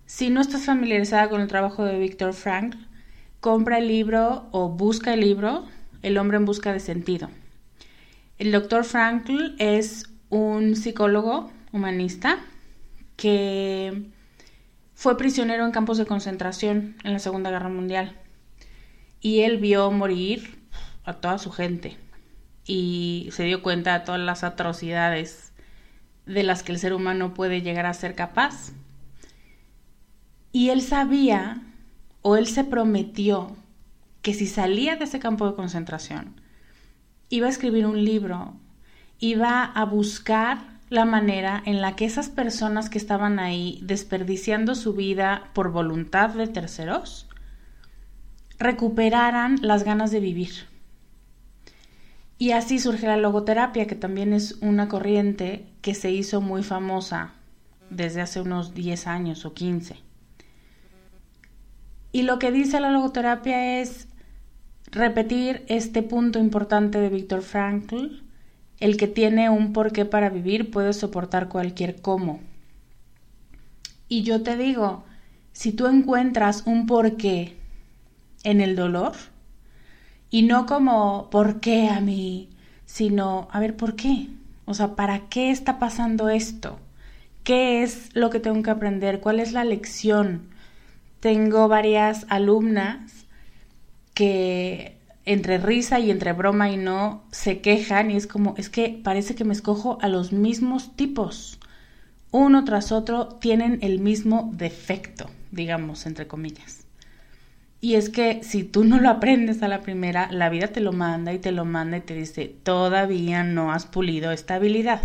Si 0.07 0.29
no 0.29 0.41
estás 0.41 0.65
familiarizada 0.65 1.29
con 1.29 1.41
el 1.41 1.49
trabajo 1.49 1.85
de 1.85 1.99
Víctor 1.99 2.33
Frank, 2.33 2.75
compra 3.41 3.79
el 3.79 3.87
libro 3.87 4.49
o 4.51 4.69
busca 4.71 5.15
el 5.15 5.21
libro 5.21 5.67
El 6.03 6.19
hombre 6.19 6.37
en 6.37 6.45
busca 6.47 6.73
de 6.73 6.81
sentido. 6.81 7.29
El 8.39 8.53
doctor 8.53 8.85
Frankl 8.85 9.55
es 9.59 10.11
un 10.29 10.77
psicólogo 10.77 11.51
humanista 11.73 12.39
que 13.17 14.11
fue 14.95 15.17
prisionero 15.17 15.65
en 15.65 15.73
campos 15.73 15.97
de 15.97 16.05
concentración 16.05 16.97
en 17.03 17.15
la 17.15 17.19
Segunda 17.19 17.51
Guerra 17.51 17.71
Mundial. 17.71 18.15
Y 19.23 19.41
él 19.41 19.57
vio 19.57 19.91
morir 19.91 20.59
a 21.05 21.15
toda 21.15 21.39
su 21.39 21.51
gente 21.51 21.97
y 22.67 23.31
se 23.33 23.45
dio 23.45 23.63
cuenta 23.63 23.99
de 23.99 24.05
todas 24.05 24.21
las 24.21 24.45
atrocidades 24.45 25.53
de 26.27 26.43
las 26.43 26.63
que 26.63 26.73
el 26.73 26.79
ser 26.79 26.93
humano 26.93 27.33
puede 27.33 27.63
llegar 27.63 27.87
a 27.87 27.95
ser 27.95 28.15
capaz. 28.15 28.73
Y 30.53 30.69
él 30.69 30.83
sabía, 30.83 31.63
o 32.21 32.37
él 32.37 32.47
se 32.47 32.65
prometió, 32.65 33.57
que 34.21 34.35
si 34.35 34.47
salía 34.47 34.97
de 34.97 35.05
ese 35.05 35.21
campo 35.21 35.49
de 35.49 35.55
concentración, 35.55 36.41
iba 37.29 37.47
a 37.47 37.51
escribir 37.51 37.87
un 37.87 38.05
libro, 38.05 38.55
iba 39.19 39.65
a 39.65 39.85
buscar 39.85 40.77
la 40.89 41.05
manera 41.05 41.63
en 41.67 41.81
la 41.81 41.97
que 41.97 42.05
esas 42.05 42.29
personas 42.29 42.89
que 42.91 42.99
estaban 42.99 43.39
ahí 43.39 43.81
desperdiciando 43.83 44.75
su 44.75 44.93
vida 44.93 45.51
por 45.53 45.73
voluntad 45.73 46.31
de 46.31 46.47
terceros 46.47 47.27
recuperaran 48.59 49.59
las 49.63 49.85
ganas 49.85 50.11
de 50.11 50.21
vivir. 50.21 50.67
Y 52.39 52.53
así 52.53 52.79
surge 52.79 53.07
la 53.07 53.17
logoterapia, 53.17 53.87
que 53.87 53.95
también 53.95 54.33
es 54.33 54.59
una 54.61 54.89
corriente 54.89 55.67
que 55.81 55.95
se 55.95 56.11
hizo 56.11 56.41
muy 56.41 56.63
famosa 56.63 57.33
desde 57.91 58.21
hace 58.21 58.41
unos 58.41 58.75
10 58.75 59.07
años 59.07 59.45
o 59.45 59.55
15. 59.55 59.97
Y 62.13 62.23
lo 62.23 62.39
que 62.39 62.53
dice 62.53 62.81
la 62.81 62.91
logoterapia 62.91 63.81
es 63.81 64.09
repetir 64.91 65.65
este 65.69 66.03
punto 66.03 66.39
importante 66.39 66.99
de 66.99 67.09
Víctor 67.09 67.43
Frankl, 67.43 68.23
el 68.79 68.97
que 68.97 69.09
tiene 69.09 69.51
un 69.51 69.73
porqué 69.73 70.05
para 70.05 70.29
vivir 70.29 70.71
puede 70.71 70.93
soportar 70.93 71.49
cualquier 71.49 72.01
cómo. 72.01 72.41
Y 74.09 74.23
yo 74.23 74.43
te 74.43 74.57
digo, 74.57 75.05
si 75.53 75.73
tú 75.73 75.87
encuentras 75.87 76.63
un 76.67 76.87
porqué 76.87 77.57
en 78.45 78.61
el 78.61 78.77
dolor, 78.77 79.13
y 80.31 80.43
no 80.43 80.67
como 80.67 81.31
¿por 81.31 81.61
qué 81.61 81.89
a 81.89 82.01
mí? 82.01 82.51
sino 82.85 83.49
a 83.51 83.61
ver 83.61 83.77
¿por 83.77 83.97
qué? 83.97 84.29
O 84.65 84.75
sea, 84.75 84.95
¿para 84.97 85.29
qué 85.29 85.51
está 85.51 85.79
pasando 85.79 86.29
esto? 86.29 86.79
¿Qué 87.45 87.83
es 87.83 88.15
lo 88.15 88.31
que 88.31 88.41
tengo 88.41 88.63
que 88.63 88.71
aprender? 88.71 89.21
¿Cuál 89.21 89.41
es 89.41 89.53
la 89.53 89.65
lección? 89.65 90.49
Tengo 91.21 91.69
varias 91.69 92.27
alumnas 92.29 93.16
que 94.17 94.97
entre 95.27 95.59
risa 95.59 96.01
y 96.01 96.11
entre 96.11 96.33
broma 96.33 96.71
y 96.71 96.79
no 96.79 97.23
se 97.33 97.61
quejan 97.61 98.11
y 98.11 98.17
es 98.17 98.27
como, 98.27 98.55
es 98.57 98.71
que 98.71 98.99
parece 99.05 99.35
que 99.35 99.45
me 99.45 99.53
escojo 99.53 99.99
a 100.01 100.09
los 100.09 100.33
mismos 100.33 100.97
tipos. 100.97 101.59
Uno 102.31 102.65
tras 102.65 102.93
otro 102.93 103.27
tienen 103.27 103.79
el 103.83 103.99
mismo 104.01 104.51
defecto, 104.55 105.29
digamos, 105.51 106.07
entre 106.07 106.27
comillas. 106.27 106.87
Y 107.83 107.97
es 107.97 108.09
que 108.09 108.43
si 108.43 108.65
tú 108.65 108.85
no 108.85 109.01
lo 109.01 109.11
aprendes 109.11 109.63
a 109.63 109.69
la 109.69 109.83
primera, 109.83 110.33
la 110.33 110.49
vida 110.49 110.69
te 110.69 110.81
lo 110.81 110.95
manda 110.95 111.35
y 111.35 111.39
te 111.39 111.53
lo 111.53 111.67
manda 111.67 111.99
y 111.99 112.01
te 112.01 112.15
dice, 112.15 112.57
todavía 112.63 113.45
no 113.45 113.71
has 113.71 113.85
pulido 113.85 114.33
esta 114.33 114.55
habilidad, 114.55 115.03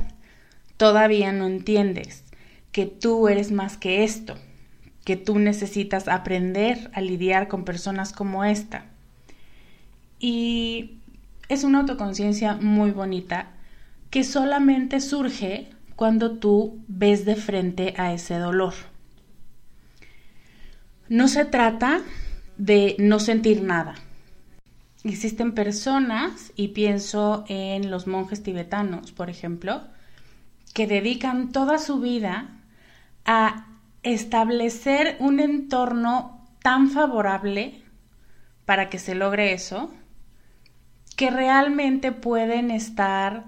todavía 0.78 1.34
no 1.34 1.48
entiendes 1.48 2.24
que 2.72 2.86
tú 2.86 3.28
eres 3.28 3.52
más 3.52 3.76
que 3.76 4.06
esto, 4.06 4.38
que 5.04 5.18
tú 5.18 5.38
necesitas 5.38 6.08
aprender 6.08 6.90
a 6.94 7.02
lidiar 7.02 7.50
con 7.50 7.66
personas 7.66 8.14
como 8.14 8.46
esta. 8.46 8.86
Y 10.24 11.00
es 11.50 11.64
una 11.64 11.80
autoconciencia 11.80 12.54
muy 12.54 12.92
bonita 12.92 13.48
que 14.12 14.24
solamente 14.24 15.02
surge 15.02 15.72
cuando 15.96 16.38
tú 16.38 16.80
ves 16.88 17.26
de 17.26 17.36
frente 17.36 17.96
a 17.98 18.14
ese 18.14 18.36
dolor. 18.36 18.74
No 21.10 21.28
se 21.28 21.44
trata 21.44 22.02
de 22.58 22.96
no 23.00 23.20
sentir 23.20 23.64
nada. 23.64 23.96
Existen 25.04 25.54
personas, 25.54 26.54
y 26.56 26.70
pienso 26.70 27.44
en 27.48 27.90
los 27.90 28.06
monjes 28.06 28.44
tibetanos, 28.44 29.12
por 29.12 29.32
ejemplo, 29.32 29.82
que 30.76 30.86
dedican 30.86 31.52
toda 31.52 31.80
su 31.80 32.00
vida 32.00 32.60
a 33.26 33.66
establecer 34.04 35.18
un 35.20 35.40
entorno 35.40 36.48
tan 36.62 36.92
favorable 36.92 37.82
para 38.66 38.90
que 38.90 39.00
se 39.00 39.16
logre 39.16 39.54
eso, 39.54 39.92
que 41.22 41.30
realmente 41.30 42.12
pueden 42.12 42.72
estar, 42.72 43.44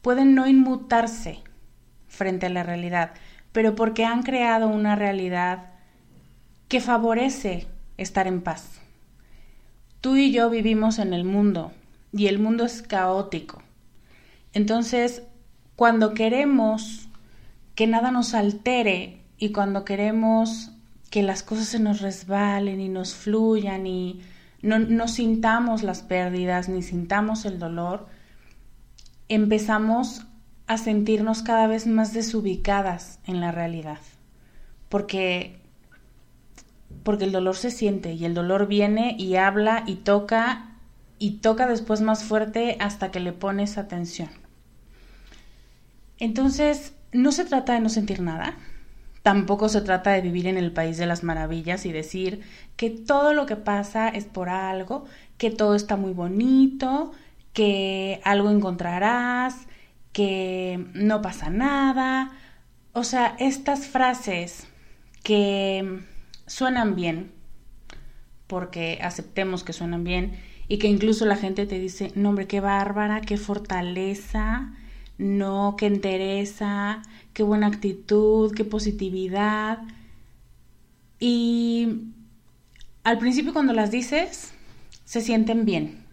pueden 0.00 0.34
no 0.34 0.48
inmutarse 0.48 1.40
frente 2.08 2.46
a 2.46 2.48
la 2.48 2.62
realidad, 2.62 3.12
pero 3.52 3.74
porque 3.74 4.06
han 4.06 4.22
creado 4.22 4.68
una 4.68 4.96
realidad 4.96 5.66
que 6.68 6.80
favorece 6.80 7.66
estar 7.98 8.26
en 8.26 8.40
paz. 8.40 8.80
Tú 10.00 10.16
y 10.16 10.32
yo 10.32 10.48
vivimos 10.48 10.98
en 10.98 11.12
el 11.12 11.24
mundo 11.24 11.72
y 12.10 12.28
el 12.28 12.38
mundo 12.38 12.64
es 12.64 12.80
caótico. 12.80 13.60
Entonces, 14.54 15.22
cuando 15.76 16.14
queremos 16.14 17.06
que 17.74 17.86
nada 17.86 18.10
nos 18.12 18.32
altere 18.32 19.20
y 19.36 19.52
cuando 19.52 19.84
queremos 19.84 20.70
que 21.10 21.22
las 21.22 21.42
cosas 21.42 21.66
se 21.66 21.80
nos 21.80 22.00
resbalen 22.00 22.80
y 22.80 22.88
nos 22.88 23.12
fluyan 23.12 23.86
y 23.86 24.22
no, 24.62 25.08
sintamos 25.08 25.82
las 25.82 26.02
pérdidas 26.02 26.68
ni 26.68 26.82
sintamos 26.82 27.44
el 27.44 27.58
dolor, 27.58 28.06
empezamos 29.28 30.26
a 30.66 30.76
sentirnos 30.76 31.42
cada 31.42 31.66
vez 31.66 31.86
más 31.86 32.12
desubicadas 32.12 33.18
en 33.26 33.40
la 33.40 33.52
realidad. 33.52 33.98
Porque 34.88 35.56
porque 37.02 37.24
el 37.24 37.32
dolor 37.32 37.56
se 37.56 37.70
siente 37.70 38.12
y 38.12 38.24
el 38.24 38.34
dolor 38.34 38.66
viene 38.66 39.16
y 39.18 39.36
habla 39.36 39.84
y 39.86 39.96
toca 39.96 40.76
y 41.18 41.38
toca 41.38 41.66
después 41.66 42.00
más 42.00 42.24
fuerte 42.24 42.76
hasta 42.80 43.10
que 43.10 43.20
le 43.20 43.32
pones 43.32 43.78
atención. 43.78 44.30
Entonces, 46.18 46.94
no 47.12 47.32
se 47.32 47.44
trata 47.44 47.74
de 47.74 47.80
no 47.80 47.88
sentir 47.88 48.20
nada, 48.20 48.56
tampoco 49.22 49.68
se 49.68 49.80
trata 49.82 50.12
de 50.12 50.20
vivir 50.22 50.46
en 50.46 50.56
el 50.56 50.72
país 50.72 50.96
de 50.96 51.06
las 51.06 51.22
maravillas 51.22 51.84
y 51.86 51.92
decir 51.92 52.42
que 52.76 52.90
todo 52.90 53.34
lo 53.34 53.46
que 53.46 53.56
pasa 53.56 54.08
es 54.08 54.24
por 54.24 54.48
algo, 54.48 55.04
que 55.36 55.50
todo 55.50 55.74
está 55.74 55.96
muy 55.96 56.12
bonito, 56.12 57.12
que 57.52 58.20
algo 58.24 58.50
encontrarás, 58.50 59.66
que 60.12 60.86
no 60.94 61.22
pasa 61.22 61.50
nada. 61.50 62.32
O 62.92 63.04
sea, 63.04 63.36
estas 63.38 63.86
frases 63.86 64.66
que 65.22 66.00
suenan 66.46 66.96
bien, 66.96 67.32
porque 68.46 68.98
aceptemos 69.02 69.62
que 69.62 69.72
suenan 69.72 70.02
bien 70.02 70.38
y 70.66 70.78
que 70.78 70.88
incluso 70.88 71.24
la 71.26 71.36
gente 71.36 71.66
te 71.66 71.78
dice, 71.78 72.12
no 72.14 72.30
hombre, 72.30 72.46
qué 72.46 72.60
bárbara, 72.60 73.20
qué 73.20 73.36
fortaleza, 73.36 74.72
no, 75.20 75.76
qué 75.78 75.86
entereza, 75.86 77.02
qué 77.32 77.42
buena 77.42 77.66
actitud, 77.66 78.52
qué 78.54 78.64
positividad. 78.64 79.78
Y 81.18 82.12
al 83.04 83.18
principio 83.18 83.52
cuando 83.52 83.72
las 83.72 83.90
dices, 83.90 84.52
se 85.04 85.20
sienten 85.20 85.64
bien. 85.64 86.04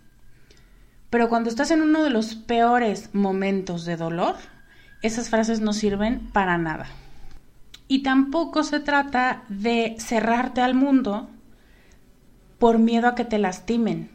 Pero 1.09 1.29
cuando 1.29 1.49
estás 1.49 1.71
en 1.71 1.81
uno 1.81 2.03
de 2.03 2.09
los 2.09 2.35
peores 2.35 3.09
momentos 3.13 3.85
de 3.85 3.95
dolor, 3.95 4.35
esas 5.01 5.29
frases 5.29 5.61
no 5.61 5.71
sirven 5.71 6.27
para 6.33 6.57
nada. 6.57 6.87
Y 7.87 8.03
tampoco 8.03 8.63
se 8.63 8.81
trata 8.81 9.43
de 9.47 9.95
cerrarte 9.99 10.59
al 10.59 10.75
mundo 10.75 11.29
por 12.59 12.79
miedo 12.79 13.07
a 13.07 13.15
que 13.15 13.23
te 13.23 13.37
lastimen 13.37 14.09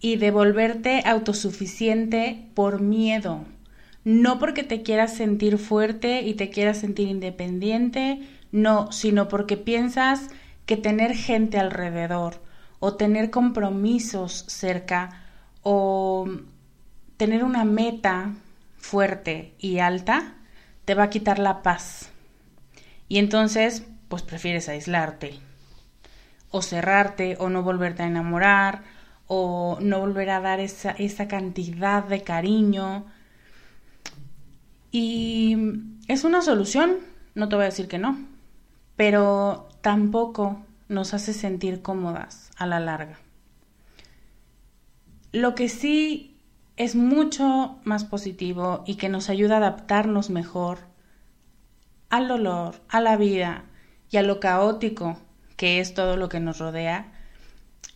y 0.00 0.16
de 0.16 0.30
volverte 0.30 1.02
autosuficiente 1.06 2.48
por 2.54 2.80
miedo, 2.80 3.44
no 4.08 4.38
porque 4.38 4.62
te 4.62 4.82
quieras 4.82 5.14
sentir 5.14 5.58
fuerte 5.58 6.22
y 6.22 6.32
te 6.32 6.48
quieras 6.48 6.78
sentir 6.78 7.08
independiente, 7.08 8.26
no, 8.52 8.90
sino 8.90 9.28
porque 9.28 9.58
piensas 9.58 10.28
que 10.64 10.78
tener 10.78 11.14
gente 11.14 11.58
alrededor 11.58 12.42
o 12.80 12.94
tener 12.94 13.28
compromisos 13.28 14.46
cerca 14.48 15.24
o 15.62 16.26
tener 17.18 17.44
una 17.44 17.64
meta 17.64 18.32
fuerte 18.78 19.52
y 19.58 19.80
alta 19.80 20.36
te 20.86 20.94
va 20.94 21.04
a 21.04 21.10
quitar 21.10 21.38
la 21.38 21.62
paz 21.62 22.10
y 23.08 23.18
entonces, 23.18 23.84
pues 24.08 24.22
prefieres 24.22 24.70
aislarte, 24.70 25.38
o 26.50 26.62
cerrarte, 26.62 27.36
o 27.38 27.50
no 27.50 27.62
volverte 27.62 28.02
a 28.04 28.06
enamorar, 28.06 28.82
o 29.26 29.78
no 29.80 30.00
volver 30.00 30.30
a 30.30 30.40
dar 30.40 30.60
esa, 30.60 30.92
esa 30.92 31.28
cantidad 31.28 32.04
de 32.04 32.22
cariño. 32.22 33.06
Y 34.90 35.56
es 36.06 36.24
una 36.24 36.42
solución, 36.42 36.96
no 37.34 37.48
te 37.48 37.56
voy 37.56 37.64
a 37.64 37.68
decir 37.68 37.88
que 37.88 37.98
no, 37.98 38.18
pero 38.96 39.68
tampoco 39.80 40.62
nos 40.88 41.14
hace 41.14 41.32
sentir 41.32 41.82
cómodas 41.82 42.50
a 42.56 42.66
la 42.66 42.80
larga. 42.80 43.18
Lo 45.32 45.54
que 45.54 45.68
sí 45.68 46.36
es 46.76 46.94
mucho 46.94 47.78
más 47.84 48.04
positivo 48.04 48.84
y 48.86 48.94
que 48.94 49.08
nos 49.08 49.28
ayuda 49.28 49.56
a 49.56 49.58
adaptarnos 49.58 50.30
mejor 50.30 50.78
al 52.08 52.28
dolor, 52.28 52.76
a 52.88 53.00
la 53.00 53.16
vida 53.16 53.64
y 54.10 54.16
a 54.16 54.22
lo 54.22 54.40
caótico 54.40 55.18
que 55.58 55.80
es 55.80 55.92
todo 55.92 56.16
lo 56.16 56.28
que 56.28 56.40
nos 56.40 56.58
rodea, 56.58 57.12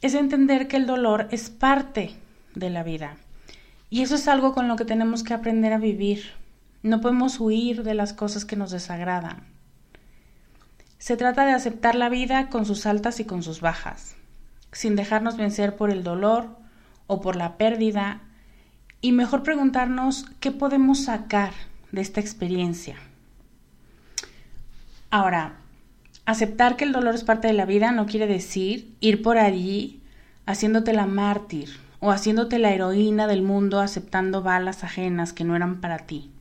es 0.02 0.14
entender 0.14 0.66
que 0.66 0.76
el 0.76 0.86
dolor 0.86 1.28
es 1.30 1.48
parte 1.48 2.10
de 2.56 2.70
la 2.70 2.82
vida. 2.82 3.16
Y 3.88 4.02
eso 4.02 4.16
es 4.16 4.26
algo 4.26 4.52
con 4.52 4.66
lo 4.66 4.74
que 4.74 4.84
tenemos 4.84 5.22
que 5.22 5.32
aprender 5.32 5.72
a 5.72 5.78
vivir. 5.78 6.32
No 6.82 7.00
podemos 7.00 7.38
huir 7.38 7.84
de 7.84 7.94
las 7.94 8.12
cosas 8.12 8.44
que 8.44 8.56
nos 8.56 8.70
desagradan. 8.70 9.46
Se 10.98 11.16
trata 11.16 11.44
de 11.46 11.52
aceptar 11.52 11.94
la 11.94 12.08
vida 12.08 12.48
con 12.48 12.66
sus 12.66 12.86
altas 12.86 13.20
y 13.20 13.24
con 13.24 13.42
sus 13.42 13.60
bajas, 13.60 14.16
sin 14.72 14.96
dejarnos 14.96 15.36
vencer 15.36 15.76
por 15.76 15.90
el 15.90 16.02
dolor 16.02 16.56
o 17.06 17.20
por 17.20 17.36
la 17.36 17.56
pérdida, 17.56 18.22
y 19.00 19.12
mejor 19.12 19.42
preguntarnos 19.42 20.26
qué 20.40 20.50
podemos 20.50 21.04
sacar 21.04 21.52
de 21.90 22.00
esta 22.00 22.20
experiencia. 22.20 22.96
Ahora, 25.10 25.56
aceptar 26.24 26.76
que 26.76 26.84
el 26.84 26.92
dolor 26.92 27.14
es 27.14 27.24
parte 27.24 27.48
de 27.48 27.52
la 27.52 27.66
vida 27.66 27.92
no 27.92 28.06
quiere 28.06 28.26
decir 28.26 28.96
ir 29.00 29.22
por 29.22 29.38
allí 29.38 30.02
haciéndote 30.46 30.92
la 30.92 31.06
mártir 31.06 31.68
o 32.00 32.10
haciéndote 32.10 32.58
la 32.58 32.72
heroína 32.72 33.26
del 33.26 33.42
mundo 33.42 33.80
aceptando 33.80 34.42
balas 34.42 34.82
ajenas 34.82 35.32
que 35.32 35.44
no 35.44 35.54
eran 35.54 35.80
para 35.80 35.98
ti. 35.98 36.31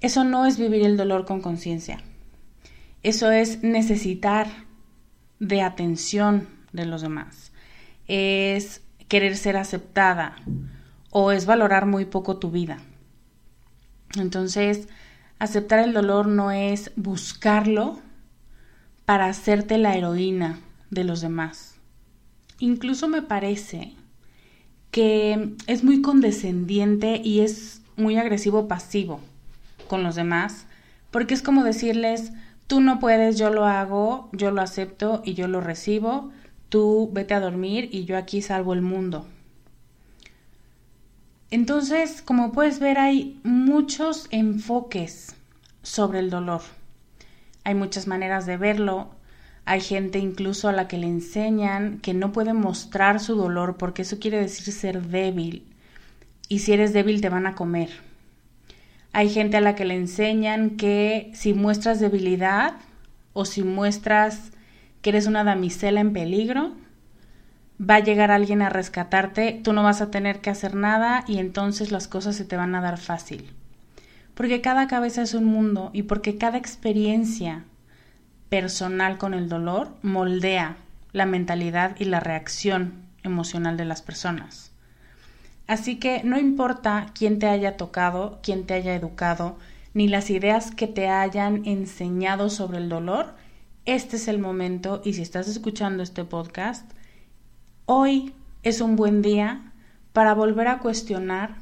Eso 0.00 0.22
no 0.22 0.46
es 0.46 0.58
vivir 0.58 0.86
el 0.86 0.96
dolor 0.96 1.24
con 1.24 1.40
conciencia. 1.40 2.00
Eso 3.02 3.32
es 3.32 3.64
necesitar 3.64 4.46
de 5.40 5.62
atención 5.62 6.48
de 6.72 6.86
los 6.86 7.02
demás. 7.02 7.52
Es 8.06 8.82
querer 9.08 9.36
ser 9.36 9.56
aceptada 9.56 10.36
o 11.10 11.32
es 11.32 11.46
valorar 11.46 11.86
muy 11.86 12.04
poco 12.04 12.38
tu 12.38 12.52
vida. 12.52 12.78
Entonces, 14.16 14.88
aceptar 15.40 15.80
el 15.80 15.92
dolor 15.92 16.28
no 16.28 16.52
es 16.52 16.92
buscarlo 16.94 17.98
para 19.04 19.26
hacerte 19.26 19.78
la 19.78 19.96
heroína 19.96 20.60
de 20.90 21.02
los 21.02 21.20
demás. 21.20 21.74
Incluso 22.60 23.08
me 23.08 23.22
parece 23.22 23.94
que 24.92 25.56
es 25.66 25.82
muy 25.82 26.02
condescendiente 26.02 27.20
y 27.22 27.40
es 27.40 27.82
muy 27.96 28.16
agresivo 28.16 28.68
pasivo 28.68 29.20
con 29.88 30.04
los 30.04 30.14
demás, 30.14 30.66
porque 31.10 31.34
es 31.34 31.42
como 31.42 31.64
decirles, 31.64 32.32
Tú 32.68 32.82
no 32.82 32.98
puedes, 32.98 33.38
yo 33.38 33.48
lo 33.48 33.64
hago, 33.64 34.28
yo 34.32 34.50
lo 34.50 34.60
acepto 34.60 35.22
y 35.24 35.32
yo 35.32 35.48
lo 35.48 35.62
recibo. 35.62 36.30
Tú 36.68 37.08
vete 37.14 37.32
a 37.32 37.40
dormir 37.40 37.88
y 37.90 38.04
yo 38.04 38.18
aquí 38.18 38.42
salvo 38.42 38.74
el 38.74 38.82
mundo. 38.82 39.26
Entonces, 41.50 42.20
como 42.20 42.52
puedes 42.52 42.78
ver, 42.78 42.98
hay 42.98 43.40
muchos 43.42 44.28
enfoques 44.30 45.34
sobre 45.82 46.18
el 46.18 46.28
dolor. 46.28 46.60
Hay 47.64 47.74
muchas 47.74 48.06
maneras 48.06 48.44
de 48.44 48.58
verlo. 48.58 49.08
Hay 49.64 49.80
gente 49.80 50.18
incluso 50.18 50.68
a 50.68 50.72
la 50.72 50.88
que 50.88 50.98
le 50.98 51.06
enseñan 51.06 52.00
que 52.00 52.12
no 52.12 52.32
puede 52.32 52.52
mostrar 52.52 53.18
su 53.18 53.34
dolor 53.34 53.78
porque 53.78 54.02
eso 54.02 54.18
quiere 54.18 54.38
decir 54.38 54.74
ser 54.74 55.06
débil. 55.06 55.66
Y 56.50 56.58
si 56.58 56.74
eres 56.74 56.92
débil 56.92 57.22
te 57.22 57.30
van 57.30 57.46
a 57.46 57.54
comer. 57.54 58.07
Hay 59.12 59.30
gente 59.30 59.56
a 59.56 59.60
la 59.60 59.74
que 59.74 59.84
le 59.84 59.94
enseñan 59.94 60.70
que 60.70 61.30
si 61.34 61.54
muestras 61.54 62.00
debilidad 62.00 62.74
o 63.32 63.44
si 63.44 63.62
muestras 63.62 64.52
que 65.02 65.10
eres 65.10 65.26
una 65.26 65.44
damisela 65.44 66.00
en 66.00 66.12
peligro, 66.12 66.72
va 67.80 67.96
a 67.96 68.00
llegar 68.00 68.30
alguien 68.30 68.62
a 68.62 68.70
rescatarte, 68.70 69.60
tú 69.62 69.72
no 69.72 69.82
vas 69.82 70.00
a 70.00 70.10
tener 70.10 70.40
que 70.40 70.50
hacer 70.50 70.74
nada 70.74 71.24
y 71.26 71.38
entonces 71.38 71.92
las 71.92 72.08
cosas 72.08 72.36
se 72.36 72.44
te 72.44 72.56
van 72.56 72.74
a 72.74 72.80
dar 72.80 72.98
fácil. 72.98 73.50
Porque 74.34 74.60
cada 74.60 74.86
cabeza 74.86 75.22
es 75.22 75.34
un 75.34 75.44
mundo 75.44 75.90
y 75.92 76.02
porque 76.02 76.36
cada 76.36 76.58
experiencia 76.58 77.64
personal 78.48 79.18
con 79.18 79.34
el 79.34 79.48
dolor 79.48 79.90
moldea 80.02 80.76
la 81.12 81.26
mentalidad 81.26 81.96
y 81.98 82.04
la 82.04 82.20
reacción 82.20 82.94
emocional 83.22 83.76
de 83.76 83.84
las 83.84 84.02
personas. 84.02 84.67
Así 85.68 85.96
que 85.96 86.22
no 86.24 86.38
importa 86.38 87.12
quién 87.14 87.38
te 87.38 87.46
haya 87.46 87.76
tocado, 87.76 88.38
quién 88.42 88.64
te 88.64 88.72
haya 88.72 88.94
educado, 88.94 89.58
ni 89.92 90.08
las 90.08 90.30
ideas 90.30 90.74
que 90.74 90.86
te 90.86 91.08
hayan 91.08 91.66
enseñado 91.66 92.48
sobre 92.48 92.78
el 92.78 92.88
dolor, 92.88 93.34
este 93.84 94.16
es 94.16 94.28
el 94.28 94.38
momento. 94.38 95.02
Y 95.04 95.12
si 95.12 95.22
estás 95.22 95.46
escuchando 95.46 96.02
este 96.02 96.24
podcast, 96.24 96.90
hoy 97.84 98.32
es 98.62 98.80
un 98.80 98.96
buen 98.96 99.20
día 99.20 99.72
para 100.14 100.32
volver 100.32 100.68
a 100.68 100.78
cuestionar 100.78 101.56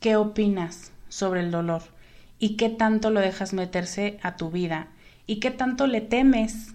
qué 0.00 0.16
opinas 0.16 0.90
sobre 1.10 1.40
el 1.40 1.50
dolor 1.50 1.82
y 2.38 2.56
qué 2.56 2.70
tanto 2.70 3.10
lo 3.10 3.20
dejas 3.20 3.52
meterse 3.52 4.18
a 4.22 4.36
tu 4.36 4.50
vida 4.50 4.88
y 5.26 5.36
qué 5.36 5.50
tanto 5.50 5.86
le 5.86 6.00
temes 6.00 6.74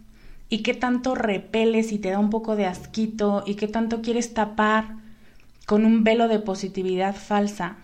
y 0.50 0.62
qué 0.62 0.76
tanto 0.76 1.16
repeles 1.16 1.92
y 1.92 1.98
te 1.98 2.12
da 2.12 2.20
un 2.20 2.30
poco 2.30 2.56
de 2.56 2.68
asquito 2.68 3.44
y 3.48 3.56
qué 3.56 3.68
tanto 3.68 4.04
quieres 4.04 4.36
tapar 4.36 5.04
con 5.66 5.86
un 5.86 6.04
velo 6.04 6.28
de 6.28 6.40
positividad 6.40 7.16
falsa, 7.16 7.78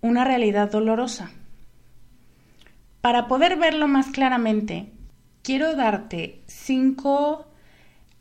una 0.00 0.24
realidad 0.24 0.70
dolorosa. 0.70 1.30
Para 3.00 3.28
poder 3.28 3.56
verlo 3.56 3.88
más 3.88 4.08
claramente, 4.08 4.92
quiero 5.42 5.74
darte 5.74 6.42
cinco 6.46 7.46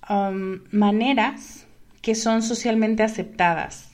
um, 0.10 0.60
maneras 0.72 1.66
que 2.02 2.16
son 2.16 2.42
socialmente 2.42 3.04
aceptadas 3.04 3.90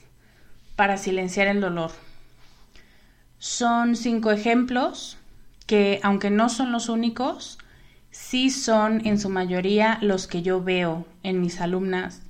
para 0.76 0.96
silenciar 0.96 1.48
el 1.48 1.60
dolor. 1.60 1.90
Son 3.38 3.96
cinco 3.96 4.30
ejemplos 4.30 5.18
que, 5.66 6.00
aunque 6.02 6.30
no 6.30 6.48
son 6.48 6.70
los 6.70 6.88
únicos, 6.88 7.58
sí 8.10 8.50
son 8.50 9.06
en 9.06 9.18
su 9.18 9.28
mayoría 9.28 9.98
los 10.02 10.26
que 10.26 10.42
yo 10.42 10.62
veo 10.62 11.06
en 11.22 11.40
mis 11.40 11.60
alumnas 11.60 12.22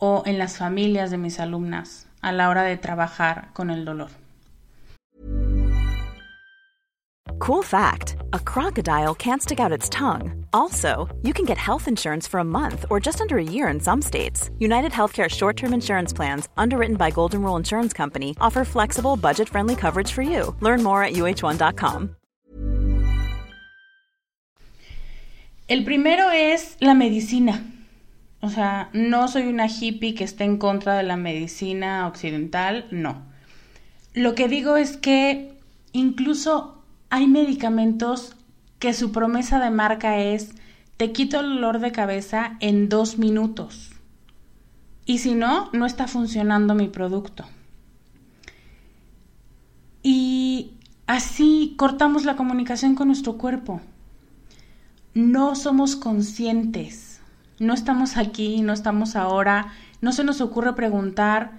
o 0.00 0.24
en 0.26 0.38
las 0.38 0.58
familias 0.58 1.10
de 1.10 1.18
mis 1.18 1.38
alumnas 1.38 2.08
a 2.20 2.32
la 2.32 2.48
hora 2.48 2.64
de 2.64 2.76
trabajar 2.76 3.50
con 3.52 3.70
el 3.70 3.84
dolor. 3.84 4.10
Cool 7.38 7.62
fact 7.62 8.16
a 8.34 8.38
crocodile 8.38 9.14
can't 9.14 9.42
stick 9.42 9.60
out 9.60 9.72
its 9.72 9.88
tongue. 9.88 10.44
Also, 10.52 11.08
you 11.22 11.32
can 11.32 11.46
get 11.46 11.56
health 11.56 11.88
insurance 11.88 12.28
for 12.28 12.38
a 12.40 12.44
month 12.44 12.84
or 12.90 13.00
just 13.00 13.20
under 13.20 13.38
a 13.38 13.42
year 13.42 13.68
in 13.68 13.80
some 13.80 14.02
states. 14.02 14.50
United 14.58 14.92
Healthcare 14.92 15.28
short 15.28 15.56
term 15.56 15.72
insurance 15.72 16.12
plans, 16.12 16.48
underwritten 16.56 16.96
by 16.96 17.10
Golden 17.10 17.42
Rule 17.42 17.56
Insurance 17.56 17.92
Company, 17.94 18.36
offer 18.40 18.64
flexible, 18.64 19.16
budget 19.16 19.48
friendly 19.48 19.74
coverage 19.74 20.12
for 20.12 20.22
you. 20.22 20.54
Learn 20.60 20.82
more 20.82 21.02
at 21.02 21.14
uh1.com. 21.14 22.16
El 25.68 25.84
primero 25.84 26.28
es 26.30 26.76
la 26.80 26.94
medicina. 26.94 27.62
O 28.40 28.48
sea, 28.48 28.88
no 28.92 29.28
soy 29.28 29.42
una 29.44 29.68
hippie 29.68 30.14
que 30.14 30.24
esté 30.24 30.44
en 30.44 30.56
contra 30.56 30.96
de 30.96 31.02
la 31.02 31.16
medicina 31.16 32.06
occidental, 32.06 32.86
no. 32.90 33.22
Lo 34.14 34.34
que 34.34 34.48
digo 34.48 34.76
es 34.76 34.96
que 34.96 35.52
incluso 35.92 36.82
hay 37.10 37.26
medicamentos 37.26 38.34
que 38.78 38.94
su 38.94 39.12
promesa 39.12 39.60
de 39.60 39.70
marca 39.70 40.18
es 40.18 40.54
te 40.96 41.12
quito 41.12 41.40
el 41.40 41.48
dolor 41.48 41.80
de 41.80 41.92
cabeza 41.92 42.56
en 42.60 42.88
dos 42.88 43.18
minutos. 43.18 43.90
Y 45.04 45.18
si 45.18 45.34
no, 45.34 45.68
no 45.72 45.86
está 45.86 46.06
funcionando 46.06 46.74
mi 46.74 46.88
producto. 46.88 47.44
Y 50.02 50.72
así 51.06 51.74
cortamos 51.76 52.24
la 52.24 52.36
comunicación 52.36 52.94
con 52.94 53.08
nuestro 53.08 53.36
cuerpo. 53.36 53.80
No 55.14 55.56
somos 55.56 55.96
conscientes 55.96 57.09
no 57.60 57.74
estamos 57.74 58.16
aquí, 58.16 58.62
no 58.62 58.72
estamos 58.72 59.14
ahora, 59.14 59.72
no 60.00 60.10
se 60.12 60.24
nos 60.24 60.40
ocurre 60.40 60.74
preguntar 60.74 61.52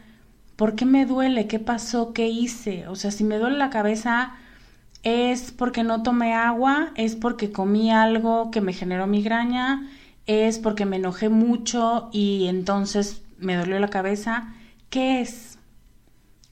¿por 0.61 0.75
qué 0.75 0.85
me 0.85 1.07
duele? 1.07 1.47
¿Qué 1.47 1.57
pasó? 1.57 2.13
¿Qué 2.13 2.27
hice? 2.27 2.87
O 2.87 2.95
sea, 2.95 3.09
si 3.09 3.23
me 3.23 3.39
duele 3.39 3.57
la 3.57 3.71
cabeza 3.71 4.33
es 5.01 5.51
porque 5.51 5.83
no 5.83 6.03
tomé 6.03 6.35
agua, 6.35 6.91
es 6.95 7.15
porque 7.15 7.51
comí 7.51 7.91
algo 7.91 8.51
que 8.51 8.61
me 8.61 8.73
generó 8.73 9.07
migraña, 9.07 9.89
es 10.27 10.59
porque 10.59 10.85
me 10.85 10.97
enojé 10.97 11.29
mucho 11.29 12.09
y 12.11 12.45
entonces 12.47 13.23
me 13.39 13.55
dolió 13.55 13.79
la 13.79 13.89
cabeza. 13.89 14.53
¿Qué 14.91 15.21
es? 15.21 15.57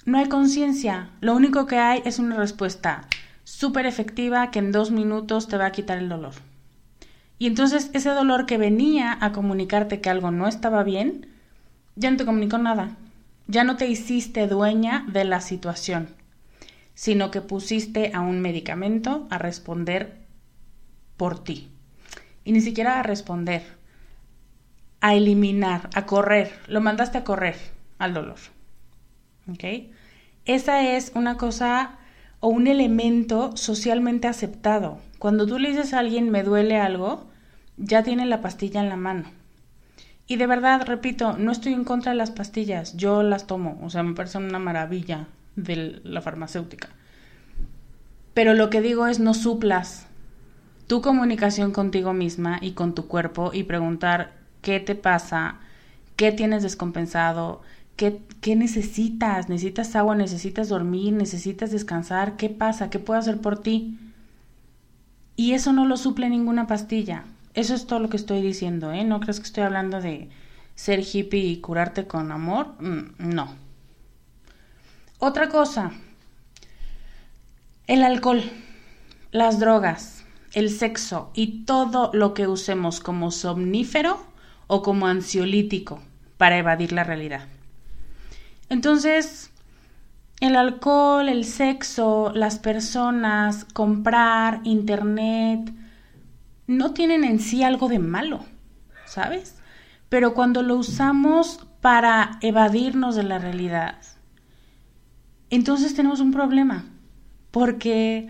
No 0.06 0.18
hay 0.18 0.28
conciencia. 0.28 1.12
Lo 1.22 1.36
único 1.36 1.68
que 1.68 1.78
hay 1.78 2.02
es 2.04 2.18
una 2.18 2.36
respuesta 2.36 3.08
súper 3.44 3.86
efectiva 3.86 4.50
que 4.50 4.58
en 4.58 4.72
dos 4.72 4.90
minutos 4.90 5.48
te 5.48 5.58
va 5.58 5.68
a 5.68 5.72
quitar 5.72 6.00
el 6.00 6.10
dolor. 6.10 6.34
Y 7.40 7.48
entonces 7.48 7.90
ese 7.94 8.10
dolor 8.10 8.46
que 8.46 8.58
venía 8.58 9.18
a 9.22 9.32
comunicarte 9.32 10.02
que 10.02 10.10
algo 10.10 10.30
no 10.30 10.48
estaba 10.48 10.84
bien, 10.84 11.28
ya 11.96 12.12
no 12.12 12.18
te 12.18 12.26
comunicó 12.26 12.58
nada. 12.58 12.98
Ya 13.48 13.64
no 13.64 13.78
te 13.78 13.88
hiciste 13.88 14.46
dueña 14.46 15.06
de 15.12 15.24
la 15.24 15.42
situación, 15.42 16.10
sino 16.94 17.32
que 17.32 17.42
pusiste 17.42 18.12
a 18.14 18.20
un 18.20 18.42
medicamento 18.42 19.26
a 19.32 19.38
responder 19.38 20.18
por 21.18 21.44
ti. 21.44 21.70
Y 22.44 22.52
ni 22.52 22.62
siquiera 22.62 23.00
a 23.00 23.04
responder, 23.04 23.64
a 25.02 25.16
eliminar, 25.16 25.90
a 25.96 26.06
correr. 26.06 26.52
Lo 26.68 26.82
mandaste 26.82 27.18
a 27.18 27.24
correr 27.24 27.56
al 27.98 28.14
dolor. 28.14 28.38
¿Ok? 29.50 29.64
Esa 30.46 30.96
es 30.96 31.12
una 31.16 31.38
cosa 31.38 31.98
o 32.40 32.50
un 32.50 32.68
elemento 32.68 33.56
socialmente 33.56 34.28
aceptado. 34.28 35.00
Cuando 35.20 35.46
tú 35.46 35.60
le 35.60 35.70
dices 35.70 35.94
a 35.94 36.00
alguien 36.00 36.32
me 36.32 36.44
duele 36.44 36.78
algo, 36.78 37.26
ya 37.78 38.04
tiene 38.04 38.26
la 38.26 38.42
pastilla 38.42 38.82
en 38.82 38.90
la 38.90 38.96
mano. 38.96 39.26
Y 40.28 40.38
de 40.38 40.48
verdad, 40.48 40.86
repito, 40.86 41.38
no 41.38 41.52
estoy 41.52 41.74
en 41.74 41.84
contra 41.84 42.12
de 42.12 42.18
las 42.18 42.32
pastillas, 42.32 42.96
yo 42.96 43.22
las 43.22 43.48
tomo, 43.48 43.80
o 43.84 43.90
sea, 43.90 44.04
me 44.04 44.14
parece 44.14 44.38
una 44.38 44.60
maravilla 44.60 45.28
de 45.56 46.00
la 46.04 46.22
farmacéutica. 46.22 46.90
Pero 48.34 48.54
lo 48.54 48.70
que 48.70 48.82
digo 48.82 49.08
es 49.08 49.20
no 49.20 49.34
suplas 49.34 50.08
tu 50.88 51.02
comunicación 51.02 51.72
contigo 51.72 52.14
misma 52.14 52.58
y 52.62 52.72
con 52.72 52.96
tu 52.96 53.08
cuerpo 53.08 53.52
y 53.54 53.64
preguntar 53.64 54.34
qué 54.62 54.80
te 54.80 54.96
pasa, 54.96 55.60
qué 56.16 56.32
tienes 56.32 56.64
descompensado, 56.64 57.62
qué, 57.96 58.22
qué 58.40 58.56
necesitas, 58.56 59.50
necesitas 59.50 59.96
agua, 59.96 60.16
necesitas 60.16 60.70
dormir, 60.70 61.14
necesitas 61.14 61.72
descansar, 61.72 62.38
qué 62.38 62.50
pasa, 62.50 62.90
qué 62.90 63.00
puedo 63.00 63.20
hacer 63.20 63.42
por 63.42 63.60
ti. 63.62 63.98
Y 65.40 65.54
eso 65.54 65.72
no 65.72 65.86
lo 65.86 65.96
suple 65.96 66.30
ninguna 66.30 66.68
pastilla. 66.68 67.24
Eso 67.54 67.74
es 67.74 67.88
todo 67.88 68.00
lo 68.00 68.10
que 68.10 68.18
estoy 68.18 68.42
diciendo, 68.42 68.92
¿eh? 68.92 69.06
No 69.06 69.22
crees 69.22 69.40
que 69.40 69.46
estoy 69.46 69.64
hablando 69.64 70.02
de 70.02 70.28
ser 70.76 71.00
hippie 71.00 71.46
y 71.46 71.62
curarte 71.62 72.08
con 72.08 72.34
amor. 72.34 72.76
Mm, 72.82 73.14
no. 73.20 73.56
Otra 75.18 75.48
cosa, 75.48 75.94
el 77.88 78.04
alcohol, 78.04 78.44
las 79.32 79.62
drogas 79.62 80.26
el 80.52 80.72
sexo 80.72 81.32
y 81.34 81.64
todo 81.64 82.12
lo 82.14 82.34
que 82.34 82.50
usemos 82.50 83.00
como 83.00 83.32
somnífero 83.32 84.22
o 84.68 84.82
como 84.82 85.08
ansiolítico 85.08 86.02
para 86.38 86.58
evadir 86.58 86.92
la 86.92 87.06
realidad. 87.06 87.48
Entonces, 88.68 89.49
el 90.40 90.56
alcohol, 90.56 91.28
el 91.28 91.46
sexo, 91.46 92.32
las 92.34 92.60
personas, 92.60 93.66
comprar, 93.74 94.62
internet, 94.64 95.74
no 96.68 96.94
tienen 96.94 97.24
en 97.24 97.40
sí 97.40 97.64
algo 97.64 97.90
de 97.90 98.00
malo, 98.00 98.46
¿sabes? 99.06 99.56
Pero 100.08 100.34
cuando 100.34 100.64
lo 100.64 100.76
usamos 100.76 101.68
para 101.82 102.38
evadirnos 102.42 103.16
de 103.16 103.24
la 103.24 103.38
realidad, 103.38 103.96
entonces 105.50 105.96
tenemos 105.96 106.20
un 106.20 106.32
problema, 106.32 106.86
porque 107.52 108.30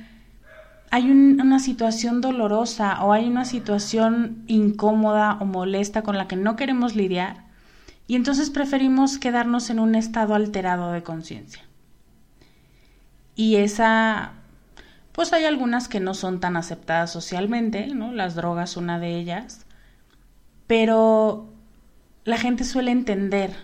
hay 0.91 1.11
una 1.11 1.59
situación 1.59 2.21
dolorosa 2.21 3.03
o 3.03 3.13
hay 3.13 3.27
una 3.27 3.45
situación 3.45 4.43
incómoda 4.47 5.37
o 5.39 5.45
molesta 5.45 6.01
con 6.01 6.17
la 6.17 6.27
que 6.27 6.35
no 6.35 6.55
queremos 6.55 6.95
lidiar 6.95 7.45
y 8.07 8.15
entonces 8.15 8.49
preferimos 8.49 9.19
quedarnos 9.19 9.69
en 9.69 9.79
un 9.79 9.93
estado 9.93 10.33
alterado 10.33 10.91
de 10.91 11.03
conciencia. 11.03 11.68
Y 13.39 13.55
esa, 13.55 14.33
pues 15.13 15.31
hay 15.31 15.45
algunas 15.45 15.87
que 15.87 16.01
no 16.01 16.13
son 16.13 16.41
tan 16.41 16.57
aceptadas 16.57 17.13
socialmente, 17.13 17.87
¿no? 17.87 18.11
Las 18.11 18.35
drogas, 18.35 18.75
una 18.75 18.99
de 18.99 19.15
ellas, 19.15 19.65
pero 20.67 21.47
la 22.25 22.37
gente 22.37 22.65
suele 22.65 22.91
entender 22.91 23.55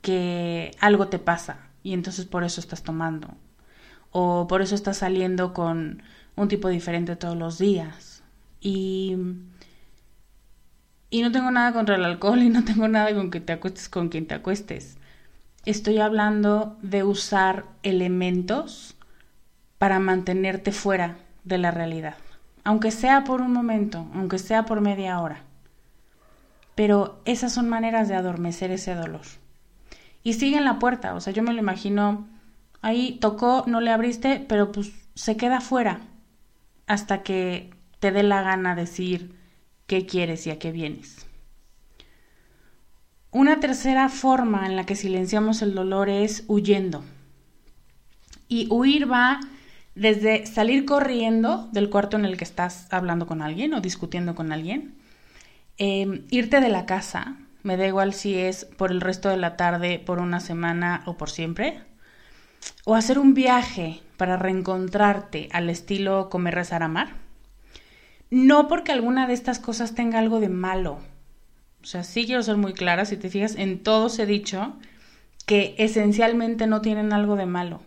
que 0.00 0.70
algo 0.78 1.08
te 1.08 1.18
pasa 1.18 1.58
y 1.82 1.92
entonces 1.92 2.24
por 2.24 2.44
eso 2.44 2.60
estás 2.60 2.84
tomando 2.84 3.34
o 4.12 4.46
por 4.46 4.62
eso 4.62 4.76
estás 4.76 4.98
saliendo 4.98 5.52
con 5.52 6.04
un 6.36 6.46
tipo 6.46 6.68
diferente 6.68 7.16
todos 7.16 7.36
los 7.36 7.58
días. 7.58 8.22
Y, 8.60 9.16
y 11.10 11.22
no 11.22 11.32
tengo 11.32 11.50
nada 11.50 11.72
contra 11.72 11.96
el 11.96 12.04
alcohol 12.04 12.42
y 12.42 12.48
no 12.48 12.64
tengo 12.64 12.86
nada 12.86 13.12
con 13.12 13.32
que 13.32 13.40
te 13.40 13.54
acuestes 13.54 13.88
con 13.88 14.08
quien 14.08 14.28
te 14.28 14.36
acuestes. 14.36 14.98
Estoy 15.64 15.98
hablando 15.98 16.78
de 16.80 17.02
usar 17.02 17.64
elementos 17.82 18.95
para 19.78 19.98
mantenerte 19.98 20.72
fuera 20.72 21.18
de 21.44 21.58
la 21.58 21.70
realidad, 21.70 22.16
aunque 22.64 22.90
sea 22.90 23.24
por 23.24 23.40
un 23.40 23.52
momento, 23.52 24.06
aunque 24.14 24.38
sea 24.38 24.64
por 24.64 24.80
media 24.80 25.20
hora. 25.20 25.42
Pero 26.74 27.20
esas 27.24 27.52
son 27.52 27.68
maneras 27.68 28.08
de 28.08 28.14
adormecer 28.14 28.70
ese 28.70 28.94
dolor. 28.94 29.22
Y 30.22 30.34
sigue 30.34 30.56
en 30.56 30.64
la 30.64 30.78
puerta, 30.78 31.14
o 31.14 31.20
sea, 31.20 31.32
yo 31.32 31.42
me 31.42 31.52
lo 31.52 31.60
imagino, 31.60 32.26
ahí 32.82 33.18
tocó, 33.20 33.64
no 33.66 33.80
le 33.80 33.92
abriste, 33.92 34.44
pero 34.48 34.72
pues 34.72 34.92
se 35.14 35.36
queda 35.36 35.60
fuera 35.60 36.00
hasta 36.86 37.22
que 37.22 37.70
te 38.00 38.12
dé 38.12 38.22
la 38.22 38.42
gana 38.42 38.74
decir 38.74 39.34
qué 39.86 40.06
quieres 40.06 40.46
y 40.46 40.50
a 40.50 40.58
qué 40.58 40.72
vienes. 40.72 41.26
Una 43.30 43.60
tercera 43.60 44.08
forma 44.08 44.66
en 44.66 44.76
la 44.76 44.86
que 44.86 44.96
silenciamos 44.96 45.62
el 45.62 45.74
dolor 45.74 46.08
es 46.08 46.44
huyendo. 46.48 47.04
Y 48.48 48.66
huir 48.70 49.10
va 49.10 49.40
desde 49.96 50.46
salir 50.46 50.84
corriendo 50.84 51.68
del 51.72 51.90
cuarto 51.90 52.16
en 52.16 52.26
el 52.26 52.36
que 52.36 52.44
estás 52.44 52.86
hablando 52.92 53.26
con 53.26 53.42
alguien 53.42 53.72
o 53.74 53.80
discutiendo 53.80 54.34
con 54.34 54.52
alguien, 54.52 54.94
em, 55.78 56.26
irte 56.30 56.60
de 56.60 56.68
la 56.68 56.86
casa, 56.86 57.38
me 57.62 57.76
da 57.76 57.86
igual 57.86 58.12
si 58.12 58.34
es 58.36 58.66
por 58.66 58.92
el 58.92 59.00
resto 59.00 59.30
de 59.30 59.38
la 59.38 59.56
tarde, 59.56 59.98
por 59.98 60.20
una 60.20 60.38
semana 60.40 61.02
o 61.06 61.16
por 61.16 61.30
siempre, 61.30 61.80
o 62.84 62.94
hacer 62.94 63.18
un 63.18 63.34
viaje 63.34 64.00
para 64.18 64.36
reencontrarte 64.36 65.48
al 65.52 65.70
estilo 65.70 66.28
comer, 66.28 66.54
rezar, 66.54 66.82
amar. 66.82 67.14
No 68.30 68.68
porque 68.68 68.92
alguna 68.92 69.26
de 69.26 69.34
estas 69.34 69.58
cosas 69.58 69.94
tenga 69.94 70.18
algo 70.18 70.40
de 70.40 70.48
malo. 70.48 71.00
O 71.82 71.86
sea, 71.86 72.04
sí 72.04 72.26
quiero 72.26 72.42
ser 72.42 72.56
muy 72.56 72.74
clara, 72.74 73.06
si 73.06 73.16
te 73.16 73.30
fijas, 73.30 73.56
en 73.56 73.82
todos 73.82 74.18
he 74.18 74.26
dicho 74.26 74.76
que 75.46 75.74
esencialmente 75.78 76.66
no 76.66 76.82
tienen 76.82 77.12
algo 77.12 77.36
de 77.36 77.46
malo. 77.46 77.82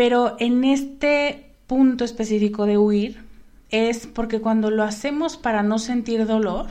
Pero 0.00 0.34
en 0.38 0.64
este 0.64 1.52
punto 1.66 2.06
específico 2.06 2.64
de 2.64 2.78
huir 2.78 3.22
es 3.68 4.06
porque 4.06 4.40
cuando 4.40 4.70
lo 4.70 4.82
hacemos 4.82 5.36
para 5.36 5.62
no 5.62 5.78
sentir 5.78 6.24
dolor, 6.24 6.68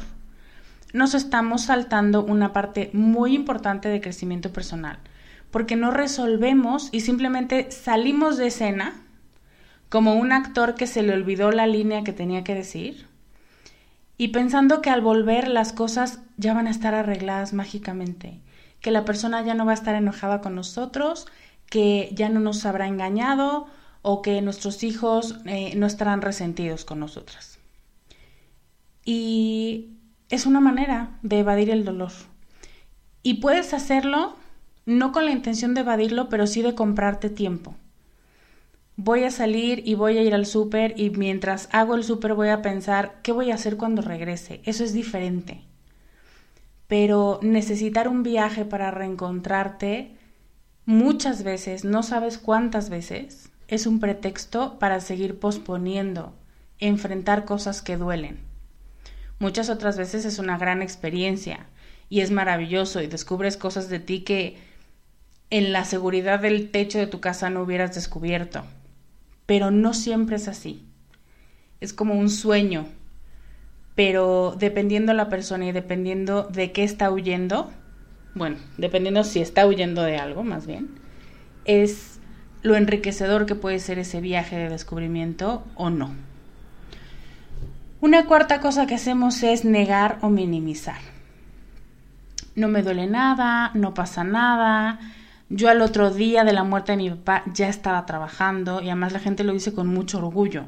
nos 0.94 1.14
estamos 1.14 1.66
saltando 1.66 2.24
una 2.24 2.54
parte 2.54 2.90
muy 2.92 3.36
importante 3.36 3.88
de 3.88 4.02
crecimiento 4.02 4.52
personal. 4.52 4.98
Porque 5.52 5.76
no 5.76 5.92
resolvemos 5.92 6.90
y 6.92 7.02
simplemente 7.02 7.70
salimos 7.70 8.38
de 8.38 8.48
escena 8.48 8.96
como 9.90 10.16
un 10.16 10.32
actor 10.32 10.74
que 10.74 10.88
se 10.88 11.04
le 11.04 11.14
olvidó 11.14 11.52
la 11.52 11.68
línea 11.68 12.04
que 12.04 12.14
tenía 12.14 12.44
que 12.44 12.56
decir 12.56 13.06
y 14.18 14.30
pensando 14.30 14.82
que 14.82 14.90
al 14.90 15.02
volver 15.02 15.50
las 15.50 15.72
cosas 15.72 16.18
ya 16.38 16.56
van 16.56 16.66
a 16.66 16.72
estar 16.72 16.96
arregladas 16.96 17.54
mágicamente, 17.54 18.40
que 18.82 18.90
la 18.90 19.06
persona 19.06 19.44
ya 19.44 19.54
no 19.54 19.68
va 19.68 19.74
a 19.74 19.76
estar 19.76 19.94
enojada 19.94 20.42
con 20.42 20.56
nosotros, 20.56 21.28
que 21.70 22.10
ya 22.14 22.30
no 22.30 22.40
nos 22.40 22.66
habrá 22.66 22.88
engañado 22.88 23.68
o 24.02 24.22
que 24.22 24.42
nuestros 24.42 24.84
hijos 24.84 25.36
eh, 25.46 25.74
no 25.76 25.86
estarán 25.86 26.22
resentidos 26.22 26.86
con 26.86 27.00
nosotras. 27.00 27.60
Y 29.06 29.92
es 30.30 30.46
una 30.46 30.60
manera 30.60 31.18
de 31.22 31.40
evadir 31.40 31.70
el 31.70 31.86
dolor. 31.86 32.12
Y 33.24 33.36
puedes 33.36 33.74
hacerlo 33.74 34.36
no 34.86 35.12
con 35.12 35.26
la 35.26 35.32
intención 35.32 35.74
de 35.74 35.82
evadirlo, 35.82 36.30
pero 36.30 36.48
sí 36.48 36.62
de 36.62 36.76
comprarte 36.76 37.30
tiempo. 37.30 37.76
Voy 38.96 39.24
a 39.24 39.32
salir 39.32 39.84
y 39.88 39.96
voy 39.96 40.18
a 40.18 40.24
ir 40.24 40.34
al 40.34 40.46
súper 40.46 41.00
y 41.00 41.12
mientras 41.12 41.70
hago 41.72 41.96
el 41.96 42.04
súper 42.04 42.34
voy 42.34 42.50
a 42.50 42.62
pensar 42.62 43.20
qué 43.22 43.32
voy 43.32 43.52
a 43.52 43.56
hacer 43.56 43.78
cuando 43.78 44.02
regrese. 44.02 44.62
Eso 44.66 44.84
es 44.84 44.94
diferente. 44.94 45.62
Pero 46.88 47.40
necesitar 47.44 48.08
un 48.08 48.24
viaje 48.24 48.66
para 48.66 48.92
reencontrarte 48.92 50.19
muchas 50.90 51.44
veces, 51.44 51.86
no 51.86 52.02
sabes 52.02 52.40
cuántas 52.40 52.90
veces, 52.90 53.52
es 53.68 53.86
un 53.86 54.00
pretexto 54.00 54.80
para 54.80 55.02
seguir 55.02 55.38
posponiendo, 55.38 56.34
enfrentar 56.80 57.46
cosas 57.46 57.84
que 57.84 57.96
duelen. 57.96 58.40
Muchas 59.38 59.70
otras 59.70 60.00
veces 60.00 60.26
es 60.26 60.40
una 60.40 60.58
gran 60.58 60.82
experiencia 60.82 61.68
y 62.10 62.22
es 62.22 62.32
maravilloso 62.32 63.04
y 63.04 63.08
descubres 63.08 63.56
cosas 63.56 63.88
de 63.90 64.00
ti 64.00 64.22
que 64.22 64.58
en 65.52 65.74
la 65.74 65.86
seguridad 65.86 66.40
del 66.40 66.72
techo 66.72 66.98
de 66.98 67.06
tu 67.06 67.20
casa 67.20 67.52
no 67.52 67.62
hubieras 67.62 67.94
descubierto. 67.94 68.64
Pero 69.46 69.70
no 69.70 69.94
siempre 69.94 70.38
es 70.38 70.48
así. 70.48 70.88
Es 71.82 71.94
como 71.94 72.16
un 72.16 72.32
sueño. 72.32 72.88
Pero 73.94 74.56
dependiendo 74.58 75.14
la 75.14 75.30
persona 75.30 75.68
y 75.68 75.72
dependiendo 75.72 76.46
de 76.46 76.72
qué 76.72 76.84
está 76.84 77.12
huyendo, 77.12 77.72
bueno, 78.36 78.58
dependiendo 78.78 79.24
si 79.24 79.40
está 79.40 79.66
huyendo 79.66 80.04
de 80.04 80.18
algo 80.18 80.44
más 80.44 80.66
bien, 80.66 80.90
es 81.66 82.20
lo 82.62 82.76
enriquecedor 82.76 83.46
que 83.46 83.56
puede 83.56 83.80
ser 83.80 84.00
ese 84.00 84.22
viaje 84.22 84.58
de 84.58 84.70
descubrimiento 84.70 85.64
o 85.76 85.90
no. 85.90 86.14
Una 88.02 88.26
cuarta 88.26 88.60
cosa 88.60 88.88
que 88.88 88.96
hacemos 88.96 89.44
es 89.44 89.66
negar 89.66 90.20
o 90.22 90.30
minimizar. 90.30 91.00
No 92.56 92.68
me 92.68 92.82
duele 92.82 93.08
nada, 93.08 93.72
no 93.74 93.94
pasa 93.94 94.24
nada, 94.24 95.00
yo 95.50 95.70
al 95.70 95.82
otro 95.82 96.12
día 96.12 96.44
de 96.44 96.54
la 96.54 96.64
muerte 96.64 96.92
de 96.92 96.98
mi 96.98 97.10
papá 97.10 97.44
ya 97.54 97.70
estaba 97.70 98.06
trabajando 98.06 98.82
y 98.82 98.86
además 98.86 99.14
la 99.14 99.20
gente 99.20 99.44
lo 99.44 99.54
dice 99.54 99.74
con 99.74 99.88
mucho 99.88 100.20
orgullo. 100.20 100.66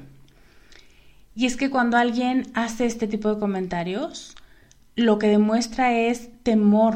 Y 1.36 1.46
es 1.46 1.56
que 1.56 1.70
cuando 1.70 1.98
alguien 1.98 2.48
hace 2.56 2.86
este 2.86 3.08
tipo 3.08 3.34
de 3.34 3.40
comentarios, 3.40 4.36
lo 4.96 5.20
que 5.20 5.28
demuestra 5.28 5.94
es 5.94 6.30
temor 6.44 6.96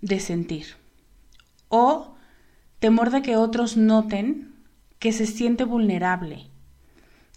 de 0.00 0.20
sentir 0.20 0.76
o 1.68 2.14
temor 2.78 3.10
de 3.10 3.22
que 3.22 3.36
otros 3.36 3.76
noten 3.76 4.54
que 4.98 5.12
se 5.12 5.26
siente 5.26 5.64
vulnerable, 5.64 6.46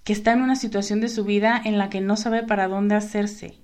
que 0.03 0.13
está 0.13 0.33
en 0.33 0.41
una 0.41 0.55
situación 0.55 1.01
de 1.01 1.09
su 1.09 1.23
vida 1.25 1.61
en 1.63 1.77
la 1.77 1.89
que 1.89 2.01
no 2.01 2.15
sabe 2.15 2.43
para 2.43 2.67
dónde 2.67 2.95
hacerse 2.95 3.57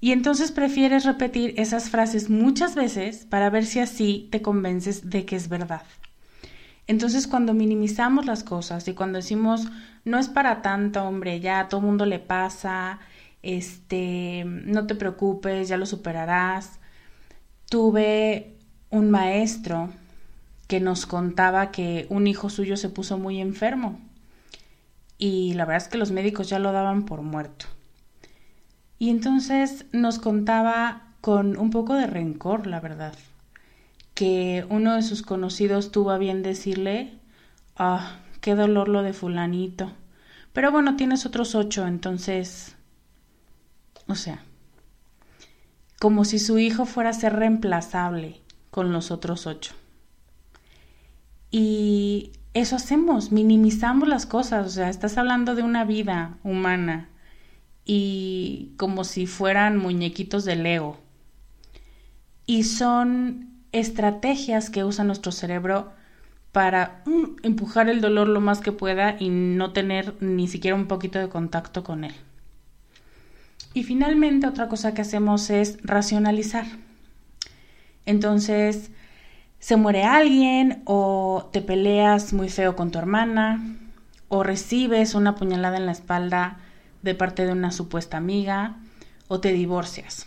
y 0.00 0.12
entonces 0.12 0.52
prefieres 0.52 1.04
repetir 1.04 1.54
esas 1.56 1.88
frases 1.90 2.28
muchas 2.28 2.74
veces 2.74 3.24
para 3.24 3.50
ver 3.50 3.64
si 3.64 3.80
así 3.80 4.28
te 4.30 4.42
convences 4.42 5.08
de 5.08 5.24
que 5.24 5.36
es 5.36 5.48
verdad. 5.48 5.82
Entonces 6.86 7.26
cuando 7.26 7.54
minimizamos 7.54 8.26
las 8.26 8.44
cosas 8.44 8.86
y 8.88 8.94
cuando 8.94 9.16
decimos, 9.16 9.66
no 10.04 10.18
es 10.18 10.28
para 10.28 10.62
tanto, 10.62 11.02
hombre, 11.02 11.40
ya 11.40 11.60
a 11.60 11.68
todo 11.68 11.80
mundo 11.80 12.06
le 12.06 12.18
pasa, 12.18 13.00
este, 13.42 14.44
no 14.46 14.86
te 14.86 14.94
preocupes, 14.94 15.68
ya 15.68 15.76
lo 15.76 15.86
superarás. 15.86 16.78
Tuve 17.68 18.56
un 18.90 19.10
maestro 19.10 19.90
que 20.68 20.80
nos 20.80 21.06
contaba 21.06 21.70
que 21.70 22.06
un 22.10 22.26
hijo 22.26 22.50
suyo 22.50 22.76
se 22.76 22.88
puso 22.88 23.18
muy 23.18 23.40
enfermo 23.40 24.00
y 25.18 25.54
la 25.54 25.64
verdad 25.64 25.84
es 25.84 25.88
que 25.88 25.98
los 25.98 26.10
médicos 26.10 26.48
ya 26.48 26.58
lo 26.58 26.72
daban 26.72 27.04
por 27.04 27.22
muerto. 27.22 27.66
Y 28.98 29.10
entonces 29.10 29.86
nos 29.92 30.18
contaba 30.18 31.02
con 31.20 31.56
un 31.58 31.70
poco 31.70 31.94
de 31.94 32.06
rencor, 32.06 32.66
la 32.66 32.80
verdad, 32.80 33.14
que 34.14 34.66
uno 34.70 34.94
de 34.94 35.02
sus 35.02 35.22
conocidos 35.22 35.92
tuvo 35.92 36.10
a 36.10 36.18
bien 36.18 36.42
decirle, 36.42 37.12
ah, 37.76 38.18
qué 38.40 38.54
dolor 38.54 38.88
lo 38.88 39.02
de 39.02 39.12
fulanito. 39.12 39.92
Pero 40.52 40.72
bueno, 40.72 40.96
tienes 40.96 41.26
otros 41.26 41.54
ocho, 41.54 41.86
entonces... 41.86 42.76
O 44.08 44.14
sea, 44.14 44.44
como 45.98 46.24
si 46.24 46.38
su 46.38 46.58
hijo 46.58 46.84
fuera 46.84 47.10
a 47.10 47.14
ser 47.14 47.34
reemplazable 47.34 48.40
con 48.70 48.92
los 48.92 49.10
otros 49.10 49.46
ocho. 49.46 49.74
Y 51.50 52.32
eso 52.54 52.76
hacemos, 52.76 53.32
minimizamos 53.32 54.08
las 54.08 54.26
cosas, 54.26 54.66
o 54.66 54.70
sea, 54.70 54.88
estás 54.88 55.16
hablando 55.16 55.54
de 55.54 55.62
una 55.62 55.84
vida 55.84 56.38
humana 56.42 57.08
y 57.84 58.72
como 58.76 59.04
si 59.04 59.26
fueran 59.26 59.78
muñequitos 59.78 60.44
de 60.44 60.56
Lego. 60.56 60.98
Y 62.44 62.64
son 62.64 63.50
estrategias 63.72 64.70
que 64.70 64.84
usa 64.84 65.04
nuestro 65.04 65.32
cerebro 65.32 65.92
para 66.52 67.02
mm, 67.06 67.36
empujar 67.42 67.88
el 67.88 68.00
dolor 68.00 68.28
lo 68.28 68.40
más 68.40 68.60
que 68.60 68.72
pueda 68.72 69.16
y 69.18 69.28
no 69.28 69.72
tener 69.72 70.14
ni 70.20 70.48
siquiera 70.48 70.74
un 70.74 70.88
poquito 70.88 71.18
de 71.18 71.28
contacto 71.28 71.84
con 71.84 72.04
él. 72.04 72.14
Y 73.76 73.82
finalmente 73.82 74.46
otra 74.46 74.68
cosa 74.68 74.94
que 74.94 75.02
hacemos 75.02 75.50
es 75.50 75.76
racionalizar. 75.82 76.64
Entonces, 78.06 78.90
se 79.58 79.76
muere 79.76 80.02
alguien 80.02 80.80
o 80.86 81.50
te 81.52 81.60
peleas 81.60 82.32
muy 82.32 82.48
feo 82.48 82.74
con 82.74 82.90
tu 82.90 82.98
hermana 82.98 83.76
o 84.28 84.42
recibes 84.42 85.14
una 85.14 85.34
puñalada 85.34 85.76
en 85.76 85.84
la 85.84 85.92
espalda 85.92 86.56
de 87.02 87.14
parte 87.14 87.44
de 87.44 87.52
una 87.52 87.70
supuesta 87.70 88.16
amiga 88.16 88.78
o 89.28 89.40
te 89.40 89.52
divorcias. 89.52 90.26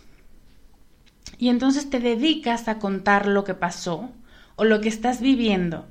Y 1.40 1.50
entonces 1.50 1.90
te 1.90 2.00
dedicas 2.00 2.68
a 2.68 2.78
contar 2.78 3.26
lo 3.26 3.46
que 3.46 3.56
pasó 3.56 4.12
o 4.58 4.64
lo 4.64 4.80
que 4.80 4.90
estás 4.90 5.22
viviendo 5.22 5.88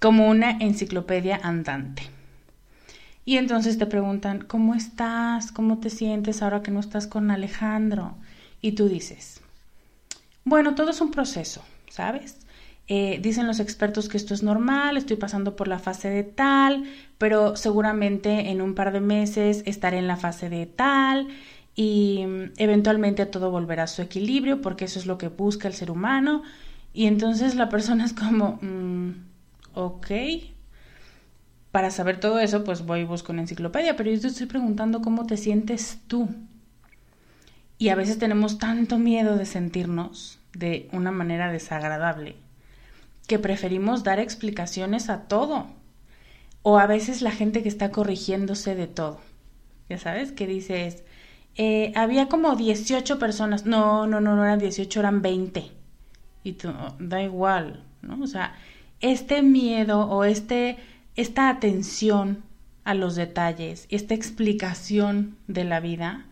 como 0.00 0.30
una 0.30 0.52
enciclopedia 0.60 1.38
andante. 1.42 2.15
Y 3.26 3.38
entonces 3.38 3.76
te 3.76 3.86
preguntan, 3.86 4.44
¿cómo 4.46 4.76
estás? 4.76 5.50
¿Cómo 5.50 5.78
te 5.78 5.90
sientes 5.90 6.42
ahora 6.42 6.62
que 6.62 6.70
no 6.70 6.78
estás 6.78 7.08
con 7.08 7.32
Alejandro? 7.32 8.14
Y 8.62 8.72
tú 8.72 8.88
dices, 8.88 9.40
bueno, 10.44 10.76
todo 10.76 10.90
es 10.90 11.00
un 11.00 11.10
proceso, 11.10 11.62
¿sabes? 11.90 12.38
Eh, 12.86 13.18
dicen 13.20 13.48
los 13.48 13.58
expertos 13.58 14.08
que 14.08 14.16
esto 14.16 14.32
es 14.32 14.44
normal, 14.44 14.96
estoy 14.96 15.16
pasando 15.16 15.56
por 15.56 15.66
la 15.66 15.80
fase 15.80 16.08
de 16.08 16.22
tal, 16.22 16.84
pero 17.18 17.56
seguramente 17.56 18.50
en 18.50 18.62
un 18.62 18.76
par 18.76 18.92
de 18.92 19.00
meses 19.00 19.64
estaré 19.66 19.98
en 19.98 20.06
la 20.06 20.16
fase 20.16 20.48
de 20.48 20.66
tal 20.66 21.26
y 21.74 22.24
mm, 22.24 22.52
eventualmente 22.58 23.26
todo 23.26 23.50
volverá 23.50 23.82
a 23.82 23.88
su 23.88 24.02
equilibrio 24.02 24.62
porque 24.62 24.84
eso 24.84 25.00
es 25.00 25.06
lo 25.06 25.18
que 25.18 25.26
busca 25.26 25.66
el 25.66 25.74
ser 25.74 25.90
humano. 25.90 26.44
Y 26.94 27.06
entonces 27.06 27.56
la 27.56 27.68
persona 27.70 28.04
es 28.04 28.12
como, 28.12 28.60
mm, 28.62 29.10
ok, 29.74 30.10
para 31.76 31.90
saber 31.90 32.18
todo 32.18 32.38
eso, 32.38 32.64
pues 32.64 32.86
voy 32.86 33.00
y 33.00 33.04
busco 33.04 33.32
una 33.32 33.42
enciclopedia, 33.42 33.96
pero 33.96 34.10
yo 34.10 34.18
te 34.18 34.28
estoy 34.28 34.46
preguntando 34.46 35.02
cómo 35.02 35.26
te 35.26 35.36
sientes 35.36 35.98
tú. 36.06 36.26
Y 37.76 37.90
a 37.90 37.94
veces 37.94 38.18
tenemos 38.18 38.56
tanto 38.56 38.96
miedo 38.96 39.36
de 39.36 39.44
sentirnos 39.44 40.38
de 40.54 40.88
una 40.92 41.10
manera 41.10 41.52
desagradable 41.52 42.34
que 43.26 43.38
preferimos 43.38 44.04
dar 44.04 44.20
explicaciones 44.20 45.10
a 45.10 45.28
todo. 45.28 45.66
O 46.62 46.78
a 46.78 46.86
veces 46.86 47.20
la 47.20 47.30
gente 47.30 47.62
que 47.62 47.68
está 47.68 47.90
corrigiéndose 47.90 48.74
de 48.74 48.86
todo. 48.86 49.20
Ya 49.90 49.98
sabes, 49.98 50.32
que 50.32 50.46
dices, 50.46 51.04
eh, 51.56 51.92
había 51.94 52.30
como 52.30 52.56
18 52.56 53.18
personas. 53.18 53.66
No, 53.66 54.06
no, 54.06 54.22
no, 54.22 54.34
no 54.34 54.44
eran 54.44 54.60
18, 54.60 54.98
eran 54.98 55.20
20. 55.20 55.70
Y 56.42 56.52
tú, 56.54 56.72
da 56.98 57.22
igual, 57.22 57.84
¿no? 58.00 58.24
O 58.24 58.26
sea, 58.26 58.54
este 59.02 59.42
miedo 59.42 60.08
o 60.08 60.24
este, 60.24 60.78
esta 61.16 61.48
atención 61.48 62.44
a 62.84 62.94
los 62.94 63.16
detalles, 63.16 63.86
esta 63.90 64.14
explicación 64.14 65.36
de 65.48 65.64
la 65.64 65.80
vida, 65.80 66.26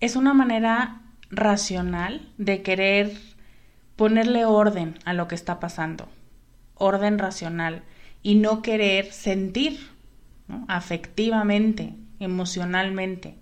es 0.00 0.16
una 0.16 0.34
manera 0.34 1.00
racional 1.30 2.28
de 2.36 2.62
querer 2.62 3.16
ponerle 3.96 4.44
orden 4.44 4.98
a 5.04 5.14
lo 5.14 5.28
que 5.28 5.34
está 5.34 5.60
pasando, 5.60 6.08
orden 6.74 7.18
racional, 7.18 7.82
y 8.22 8.34
no 8.34 8.62
querer 8.62 9.12
sentir 9.12 9.78
afectivamente, 10.68 11.94
emocionalmente. 12.20 13.36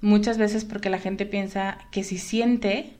Muchas 0.00 0.38
veces 0.38 0.64
porque 0.64 0.90
la 0.90 0.98
gente 0.98 1.26
piensa 1.26 1.78
que 1.90 2.04
si 2.04 2.18
siente, 2.18 2.96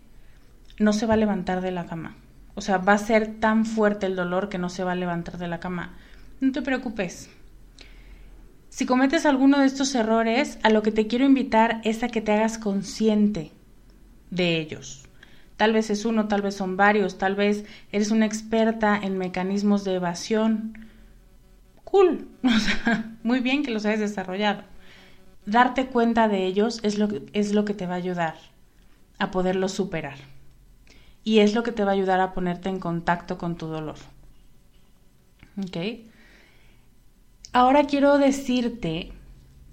no 0.79 0.93
se 0.93 1.07
va 1.07 1.15
a 1.15 1.17
levantar 1.19 1.61
de 1.61 1.73
la 1.73 1.87
cama. 1.87 2.17
O 2.55 2.61
sea, 2.61 2.79
va 2.79 2.93
a 2.93 2.99
ser 2.99 3.41
tan 3.41 3.65
fuerte 3.65 4.07
el 4.07 4.17
dolor 4.17 4.49
que 4.49 4.59
no 4.59 4.69
se 4.69 4.85
va 4.85 4.93
a 4.93 4.97
levantar 4.97 5.39
de 5.39 5.49
la 5.49 5.61
cama. 5.61 5.97
No 6.43 6.51
te 6.51 6.61
preocupes. 6.61 7.31
Si 8.69 8.85
cometes 8.85 9.27
alguno 9.27 9.61
de 9.61 9.67
estos 9.67 9.95
errores, 9.95 10.59
a 10.65 10.71
lo 10.71 10.83
que 10.83 10.91
te 10.91 11.07
quiero 11.07 11.25
invitar 11.25 11.81
es 11.85 12.03
a 12.03 12.09
que 12.09 12.21
te 12.21 12.33
hagas 12.33 12.59
consciente 12.59 13.53
de 14.31 14.59
ellos. 14.59 15.05
Tal 15.57 15.73
vez 15.73 15.89
es 15.89 16.05
uno, 16.05 16.27
tal 16.27 16.43
vez 16.43 16.57
son 16.57 16.77
varios, 16.77 17.17
tal 17.17 17.37
vez 17.37 17.65
eres 17.93 18.11
una 18.11 18.27
experta 18.27 18.99
en 19.01 19.19
mecanismos 19.19 19.85
de 19.85 19.95
evasión. 19.95 20.89
Cool, 21.85 22.27
muy 23.23 23.39
bien 23.39 23.63
que 23.63 23.71
los 23.71 23.87
hayas 23.87 24.01
desarrollado. 24.01 24.65
Darte 25.47 25.87
cuenta 25.87 26.27
de 26.27 26.45
ellos 26.45 26.81
es 26.83 26.99
lo, 26.99 27.09
es 27.33 27.55
lo 27.55 27.65
que 27.65 27.75
te 27.75 27.87
va 27.87 27.95
a 27.95 27.99
ayudar 27.99 28.35
a 29.21 29.31
poderlos 29.31 29.71
superar. 29.71 30.19
Y 31.23 31.39
es 31.39 31.55
lo 31.55 31.63
que 31.63 31.71
te 31.71 31.85
va 31.85 31.93
a 31.93 31.95
ayudar 31.95 32.19
a 32.19 32.35
ponerte 32.35 32.69
en 32.69 32.81
contacto 32.81 33.39
con 33.39 33.55
tu 33.57 33.69
dolor. 33.69 33.99
¿Ok? 35.57 35.77
Ahora 37.55 37.85
quiero 37.85 38.17
decirte 38.17 39.13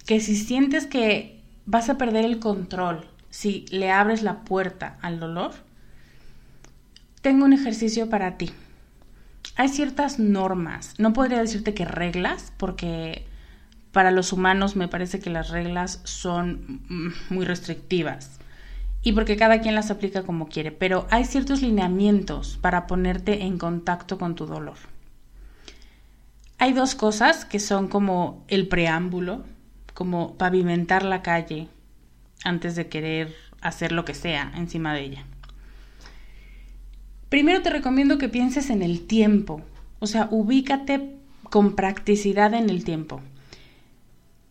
que 0.05 0.19
si 0.19 0.35
sientes 0.35 0.85
que 0.85 1.39
vas 1.65 1.89
a 1.89 1.97
perder 1.97 2.25
el 2.25 2.39
control 2.39 3.07
si 3.29 3.65
le 3.69 3.89
abres 3.89 4.21
la 4.21 4.41
puerta 4.41 4.97
al 5.01 5.19
dolor, 5.19 5.51
tengo 7.21 7.45
un 7.45 7.53
ejercicio 7.53 8.09
para 8.09 8.37
ti. 8.37 8.51
Hay 9.55 9.69
ciertas 9.69 10.19
normas, 10.19 10.95
no 10.97 11.13
podría 11.13 11.39
decirte 11.39 11.73
que 11.73 11.85
reglas, 11.85 12.51
porque 12.57 13.25
para 13.91 14.11
los 14.11 14.33
humanos 14.33 14.75
me 14.75 14.87
parece 14.87 15.19
que 15.19 15.29
las 15.29 15.49
reglas 15.49 16.01
son 16.03 16.81
mm, 16.89 17.33
muy 17.33 17.45
restrictivas 17.45 18.39
y 19.03 19.13
porque 19.13 19.37
cada 19.37 19.61
quien 19.61 19.75
las 19.75 19.89
aplica 19.89 20.23
como 20.23 20.49
quiere, 20.49 20.71
pero 20.71 21.07
hay 21.11 21.23
ciertos 21.23 21.61
lineamientos 21.61 22.57
para 22.61 22.87
ponerte 22.87 23.43
en 23.43 23.57
contacto 23.57 24.17
con 24.17 24.35
tu 24.35 24.45
dolor. 24.45 24.77
Hay 26.61 26.73
dos 26.73 26.93
cosas 26.93 27.45
que 27.45 27.57
son 27.57 27.87
como 27.87 28.43
el 28.49 28.67
preámbulo, 28.67 29.45
como 29.93 30.35
pavimentar 30.37 31.03
la 31.03 31.21
calle 31.21 31.69
antes 32.43 32.75
de 32.75 32.89
querer 32.89 33.33
hacer 33.61 33.93
lo 33.93 34.03
que 34.03 34.13
sea 34.13 34.51
encima 34.55 34.93
de 34.93 35.01
ella. 35.01 35.25
Primero 37.29 37.61
te 37.61 37.69
recomiendo 37.69 38.17
que 38.17 38.27
pienses 38.27 38.69
en 38.69 38.81
el 38.81 39.07
tiempo, 39.07 39.61
o 39.99 40.07
sea, 40.07 40.27
ubícate 40.31 41.15
con 41.43 41.77
practicidad 41.77 42.53
en 42.53 42.69
el 42.69 42.83
tiempo. 42.83 43.21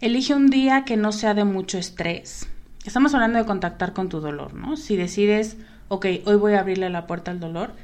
Elige 0.01 0.35
un 0.35 0.49
día 0.49 0.87
que 0.87 0.97
no 0.97 1.13
sea 1.13 1.35
de 1.35 1.45
mucho 1.45 1.77
estrés. 1.77 2.49
Estamos 2.87 3.13
hablando 3.13 3.39
de 3.39 3.45
contactar 3.45 3.93
con 3.93 4.09
tu 4.09 4.21
dolor, 4.21 4.55
¿no? 4.55 4.79
Si 4.79 4.97
decides, 4.97 5.59
ok, 5.89 6.07
hoy 6.25 6.37
voy 6.37 6.55
a 6.55 6.61
abrirle 6.61 6.89
la 6.89 7.07
puerta 7.07 7.33
al 7.33 7.41
dolor, 7.41 7.75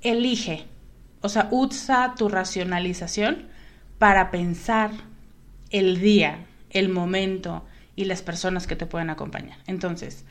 elige, 0.00 0.64
o 1.20 1.28
sea, 1.28 1.48
usa 1.50 2.14
tu 2.16 2.30
racionalización 2.30 3.52
para 4.04 4.30
pensar 4.30 4.90
el 5.70 5.98
día, 5.98 6.44
el 6.68 6.90
momento 6.90 7.64
y 7.96 8.04
las 8.04 8.20
personas 8.20 8.66
que 8.66 8.76
te 8.76 8.84
pueden 8.84 9.08
acompañar. 9.08 9.56
Entonces, 9.66 10.26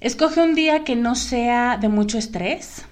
escoge 0.00 0.42
un 0.42 0.56
día 0.56 0.82
que 0.82 0.96
no 0.96 1.14
sea 1.14 1.76
de 1.76 1.88
mucho 1.88 2.18
estrés, 2.18 2.84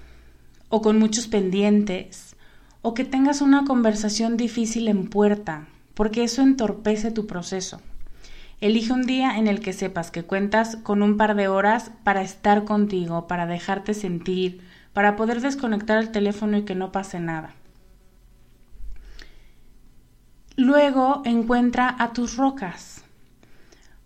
o 0.69 0.81
con 0.81 0.97
muchos 0.97 1.27
pendientes, 1.27 2.37
o 2.83 2.93
que 2.93 3.03
tengas 3.03 3.41
una 3.41 3.65
conversación 3.65 4.37
difícil 4.37 4.87
en 4.87 5.09
puerta, 5.09 5.67
porque 5.93 6.23
eso 6.23 6.41
entorpece 6.41 7.11
tu 7.11 7.27
proceso. 7.27 7.81
Elige 8.61 8.93
un 8.93 9.05
día 9.05 9.37
en 9.37 9.47
el 9.47 9.59
que 9.59 9.73
sepas 9.73 10.09
que 10.09 10.23
cuentas 10.23 10.77
con 10.77 11.03
un 11.03 11.17
par 11.17 11.35
de 11.35 11.49
horas 11.49 11.91
para 12.05 12.21
estar 12.21 12.63
contigo, 12.63 13.27
para 13.27 13.45
dejarte 13.45 13.93
sentir, 13.93 14.61
para 14.93 15.17
poder 15.17 15.41
desconectar 15.41 15.97
el 15.97 16.13
teléfono 16.13 16.55
y 16.59 16.63
que 16.63 16.75
no 16.75 16.93
pase 16.93 17.19
nada. 17.19 17.55
Luego 20.57 21.21
encuentra 21.25 21.95
a 21.99 22.13
tus 22.13 22.37
rocas. 22.37 23.03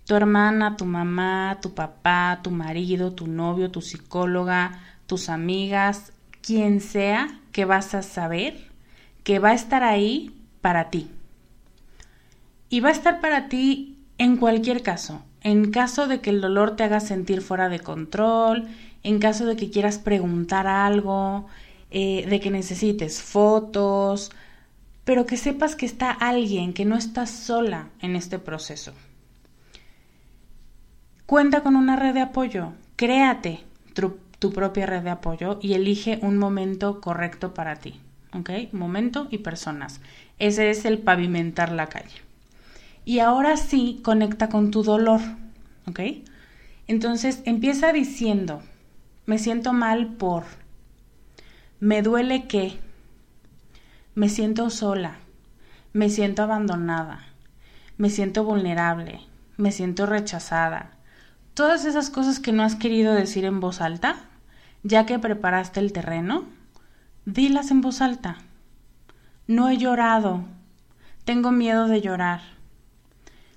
Tu 0.06 0.16
hermana, 0.16 0.78
tu 0.78 0.86
mamá, 0.86 1.60
tu 1.62 1.76
papá, 1.76 2.40
tu 2.42 2.50
marido, 2.50 3.12
tu 3.12 3.28
novio, 3.28 3.70
tu 3.70 3.82
psicóloga, 3.82 4.80
tus 5.06 5.30
amigas, 5.30 6.12
quien 6.42 6.82
sea 6.82 7.40
que 7.52 7.66
vas 7.66 7.94
a 7.94 8.02
saber 8.02 8.70
que 9.24 9.38
va 9.38 9.50
a 9.50 9.54
estar 9.54 9.84
ahí 9.84 10.36
para 10.62 10.90
ti. 10.90 11.12
Y 12.70 12.80
va 12.80 12.90
a 12.90 12.94
estar 12.94 13.22
para 13.22 13.48
ti 13.48 13.98
en 14.18 14.38
cualquier 14.38 14.82
caso, 14.82 15.22
en 15.42 15.70
caso 15.70 16.08
de 16.08 16.20
que 16.20 16.32
el 16.32 16.42
dolor 16.42 16.76
te 16.76 16.84
haga 16.84 17.00
sentir 17.00 17.42
fuera 17.42 17.70
de 17.70 17.80
control, 17.80 18.68
en 19.04 19.20
caso 19.20 19.46
de 19.46 19.56
que 19.56 19.70
quieras 19.70 20.00
preguntar 20.00 20.66
algo, 20.66 21.46
eh, 21.92 22.26
de 22.28 22.40
que 22.40 22.50
necesites 22.50 23.22
fotos, 23.22 24.32
pero 25.10 25.26
que 25.26 25.38
sepas 25.38 25.76
que 25.76 25.88
está 25.88 26.12
alguien, 26.12 26.72
que 26.72 26.86
no 26.86 26.96
estás 26.96 27.32
sola 27.32 27.88
en 28.00 28.16
este 28.16 28.38
proceso. 28.38 28.94
Cuenta 31.26 31.64
con 31.64 31.76
una 31.76 31.96
red 31.96 32.14
de 32.14 32.22
apoyo, 32.22 32.74
créate 32.96 33.62
tu, 33.96 34.54
propia 34.54 34.86
red 34.86 35.02
de 35.02 35.10
apoyo 35.10 35.58
y 35.64 35.74
elige 35.74 36.20
un 36.22 36.38
momento 36.38 37.02
correcto 37.02 37.56
para 37.56 37.78
ti. 37.78 38.00
¿Ok? 38.34 38.52
Momento 38.72 39.28
y 39.32 39.40
personas. 39.40 40.00
Ese 40.38 40.70
es 40.70 40.86
el 40.86 41.00
pavimentar 41.00 41.72
la 41.72 41.88
calle. 41.88 42.22
Y 43.04 43.18
ahora 43.18 43.58
sí 43.58 44.02
conecta 44.04 44.48
con 44.48 44.70
tu 44.70 44.84
dolor. 44.84 45.22
¿Ok? 45.88 46.02
Entonces 46.86 47.42
empieza 47.46 47.94
diciendo, 47.94 48.62
me 49.26 49.40
siento 49.40 49.74
mal 49.74 50.14
por, 50.18 50.44
me 51.80 52.04
duele 52.04 52.46
que, 52.48 52.78
me 54.20 54.28
siento 54.28 54.70
sola, 54.70 55.16
me 55.94 56.10
siento 56.10 56.44
abandonada, 56.44 57.22
me 57.98 58.10
siento 58.10 58.44
vulnerable, 58.44 59.22
me 59.56 59.72
siento 59.72 60.06
rechazada. 60.06 60.92
Todas 61.54 61.86
esas 61.86 62.10
cosas 62.10 62.42
que 62.42 62.52
no 62.52 62.64
has 62.64 62.76
querido 62.76 63.14
decir 63.14 63.46
en 63.46 63.62
voz 63.62 63.80
alta, 63.80 64.18
ya 64.84 65.06
que 65.06 65.20
preparaste 65.20 65.80
el 65.80 65.94
terreno, 65.94 66.44
dilas 67.24 67.72
en 67.72 67.80
voz 67.80 68.02
alta. 68.02 68.36
No 69.48 69.70
he 69.70 69.78
llorado, 69.78 70.44
tengo 71.24 71.54
miedo 71.54 71.88
de 71.88 72.02
llorar. 72.02 72.42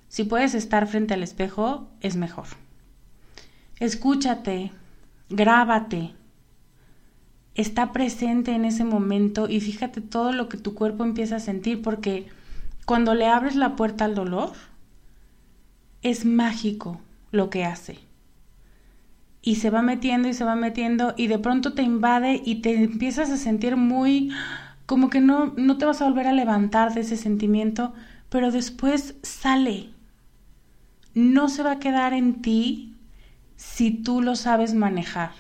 Si 0.07 0.23
puedes 0.23 0.55
estar 0.55 0.87
frente 0.87 1.15
al 1.15 1.25
espejo, 1.25 1.89
es 2.01 2.15
mejor. 2.15 2.47
Escúchate, 3.81 4.71
grábate, 5.29 6.15
está 7.55 7.93
presente 7.93 8.53
en 8.53 8.65
ese 8.65 8.85
momento 8.85 9.49
y 9.49 9.61
fíjate 9.61 10.01
todo 10.01 10.33
lo 10.33 10.49
que 10.49 10.57
tu 10.57 10.75
cuerpo 10.75 11.05
empieza 11.05 11.37
a 11.37 11.41
sentir 11.41 11.83
porque 11.83 12.29
cuando 12.87 13.15
le 13.15 13.27
abres 13.27 13.57
la 13.57 13.77
puerta 13.77 14.05
al 14.05 14.15
dolor, 14.15 14.53
es 16.03 16.25
mágico 16.25 17.01
lo 17.31 17.51
que 17.51 17.65
hace. 17.65 17.99
Y 19.41 19.57
se 19.57 19.71
va 19.71 19.83
metiendo 19.83 20.29
y 20.29 20.35
se 20.35 20.45
va 20.45 20.55
metiendo 20.55 21.15
y 21.17 21.27
de 21.27 21.39
pronto 21.39 21.75
te 21.75 21.83
invade 21.83 22.41
y 22.45 22.57
te 22.57 22.75
empiezas 22.75 23.31
a 23.31 23.37
sentir 23.37 23.77
muy 23.77 24.31
como 24.87 25.11
que 25.11 25.21
no, 25.21 25.53
no 25.57 25.79
te 25.79 25.85
vas 25.85 26.03
a 26.03 26.05
volver 26.05 26.27
a 26.27 26.33
levantar 26.33 26.93
de 26.93 27.01
ese 27.01 27.17
sentimiento, 27.17 27.93
pero 28.29 28.51
después 28.51 29.15
sale. 29.23 29.89
No 31.15 31.49
se 31.49 31.63
va 31.63 31.73
a 31.73 31.79
quedar 31.79 32.13
en 32.15 32.43
ti 32.43 32.95
si 33.57 33.91
tú 33.91 34.23
lo 34.23 34.37
sabes 34.37 34.75
manejar. 34.75 35.31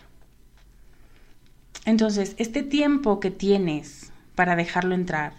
Entonces, 1.84 2.34
este 2.38 2.62
tiempo 2.62 3.18
que 3.18 3.30
tienes 3.30 4.12
para 4.36 4.54
dejarlo 4.54 4.94
entrar, 4.94 5.34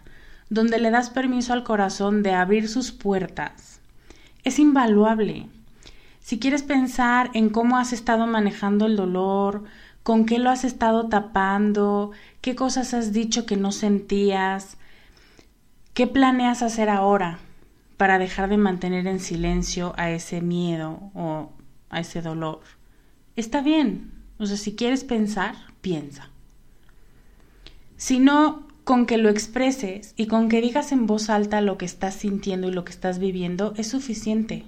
donde 0.49 0.77
le 0.79 0.91
das 0.91 1.09
permiso 1.09 1.53
al 1.53 1.63
corazón 1.63 2.21
de 2.21 2.33
abrir 2.33 2.67
sus 2.67 2.91
puertas, 2.91 3.79
es 4.43 4.59
invaluable. 4.59 5.47
Si 6.19 6.39
quieres 6.39 6.63
pensar 6.63 7.31
en 7.33 7.49
cómo 7.49 7.77
has 7.77 7.93
estado 7.93 8.27
manejando 8.27 8.87
el 8.87 8.97
dolor, 8.97 9.63
con 10.03 10.25
qué 10.25 10.37
lo 10.37 10.49
has 10.49 10.65
estado 10.65 11.07
tapando, 11.07 12.11
qué 12.41 12.55
cosas 12.55 12.93
has 12.93 13.13
dicho 13.13 13.45
que 13.45 13.55
no 13.55 13.71
sentías, 13.71 14.77
qué 15.93 16.07
planeas 16.07 16.61
hacer 16.61 16.89
ahora 16.89 17.39
para 17.95 18.19
dejar 18.19 18.49
de 18.49 18.57
mantener 18.57 19.07
en 19.07 19.21
silencio 19.21 19.93
a 19.95 20.11
ese 20.11 20.41
miedo 20.41 21.09
o 21.13 21.51
a 21.89 22.01
ese 22.01 22.21
dolor. 22.21 22.59
Está 23.37 23.61
bien. 23.61 24.11
O 24.39 24.45
sea, 24.45 24.57
si 24.57 24.75
quieres 24.75 25.05
pensar, 25.05 25.55
piensa 25.81 26.32
sino 28.03 28.67
con 28.83 29.05
que 29.05 29.17
lo 29.17 29.29
expreses 29.29 30.13
y 30.17 30.27
con 30.27 30.49
que 30.49 30.59
digas 30.59 30.91
en 30.91 31.07
voz 31.07 31.29
alta 31.29 31.61
lo 31.61 31.77
que 31.77 31.85
estás 31.85 32.15
sintiendo 32.15 32.67
y 32.67 32.73
lo 32.73 32.83
que 32.83 32.91
estás 32.91 33.17
viviendo 33.17 33.73
es 33.77 33.87
suficiente. 33.87 34.65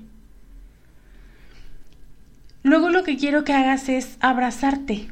Luego 2.64 2.90
lo 2.90 3.04
que 3.04 3.18
quiero 3.18 3.44
que 3.44 3.52
hagas 3.52 3.90
es 3.90 4.16
abrazarte, 4.22 5.10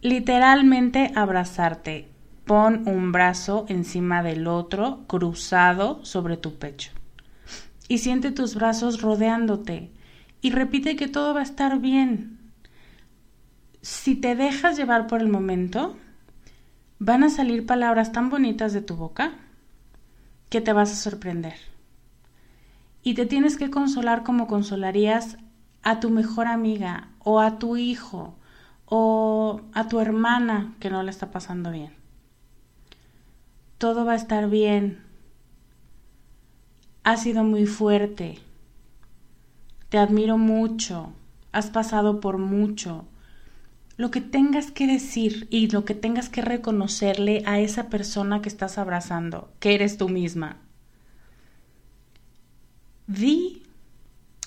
literalmente 0.00 1.12
abrazarte. 1.14 2.08
Pon 2.46 2.84
un 2.88 3.12
brazo 3.12 3.66
encima 3.68 4.22
del 4.22 4.46
otro, 4.46 5.04
cruzado 5.06 6.02
sobre 6.06 6.38
tu 6.38 6.54
pecho. 6.54 6.92
Y 7.88 7.98
siente 7.98 8.32
tus 8.32 8.54
brazos 8.54 9.02
rodeándote. 9.02 9.90
Y 10.40 10.52
repite 10.52 10.96
que 10.96 11.08
todo 11.08 11.34
va 11.34 11.40
a 11.40 11.42
estar 11.42 11.78
bien. 11.78 12.38
Si 13.82 14.14
te 14.14 14.34
dejas 14.34 14.78
llevar 14.78 15.06
por 15.08 15.20
el 15.20 15.28
momento, 15.28 15.94
van 16.98 17.22
a 17.22 17.30
salir 17.30 17.66
palabras 17.66 18.12
tan 18.12 18.30
bonitas 18.30 18.72
de 18.72 18.80
tu 18.80 18.96
boca 18.96 19.32
que 20.48 20.60
te 20.60 20.72
vas 20.72 20.92
a 20.92 20.96
sorprender. 20.96 21.54
Y 23.02 23.14
te 23.14 23.26
tienes 23.26 23.56
que 23.56 23.70
consolar 23.70 24.24
como 24.24 24.46
consolarías 24.46 25.38
a 25.82 26.00
tu 26.00 26.10
mejor 26.10 26.46
amiga 26.46 27.08
o 27.20 27.40
a 27.40 27.58
tu 27.58 27.76
hijo 27.76 28.34
o 28.86 29.60
a 29.72 29.88
tu 29.88 30.00
hermana 30.00 30.74
que 30.80 30.90
no 30.90 31.02
le 31.02 31.10
está 31.10 31.30
pasando 31.30 31.70
bien. 31.70 31.92
Todo 33.78 34.04
va 34.04 34.12
a 34.12 34.16
estar 34.16 34.50
bien. 34.50 35.04
Has 37.04 37.22
sido 37.22 37.44
muy 37.44 37.66
fuerte. 37.66 38.38
Te 39.88 39.98
admiro 39.98 40.36
mucho. 40.36 41.12
Has 41.52 41.70
pasado 41.70 42.20
por 42.20 42.38
mucho 42.38 43.06
lo 43.98 44.12
que 44.12 44.20
tengas 44.20 44.70
que 44.70 44.86
decir 44.86 45.48
y 45.50 45.68
lo 45.70 45.84
que 45.84 45.94
tengas 45.94 46.28
que 46.28 46.40
reconocerle 46.40 47.42
a 47.46 47.58
esa 47.58 47.90
persona 47.90 48.40
que 48.40 48.48
estás 48.48 48.78
abrazando, 48.78 49.50
que 49.58 49.74
eres 49.74 49.98
tú 49.98 50.08
misma. 50.08 50.58
Di 53.08 53.64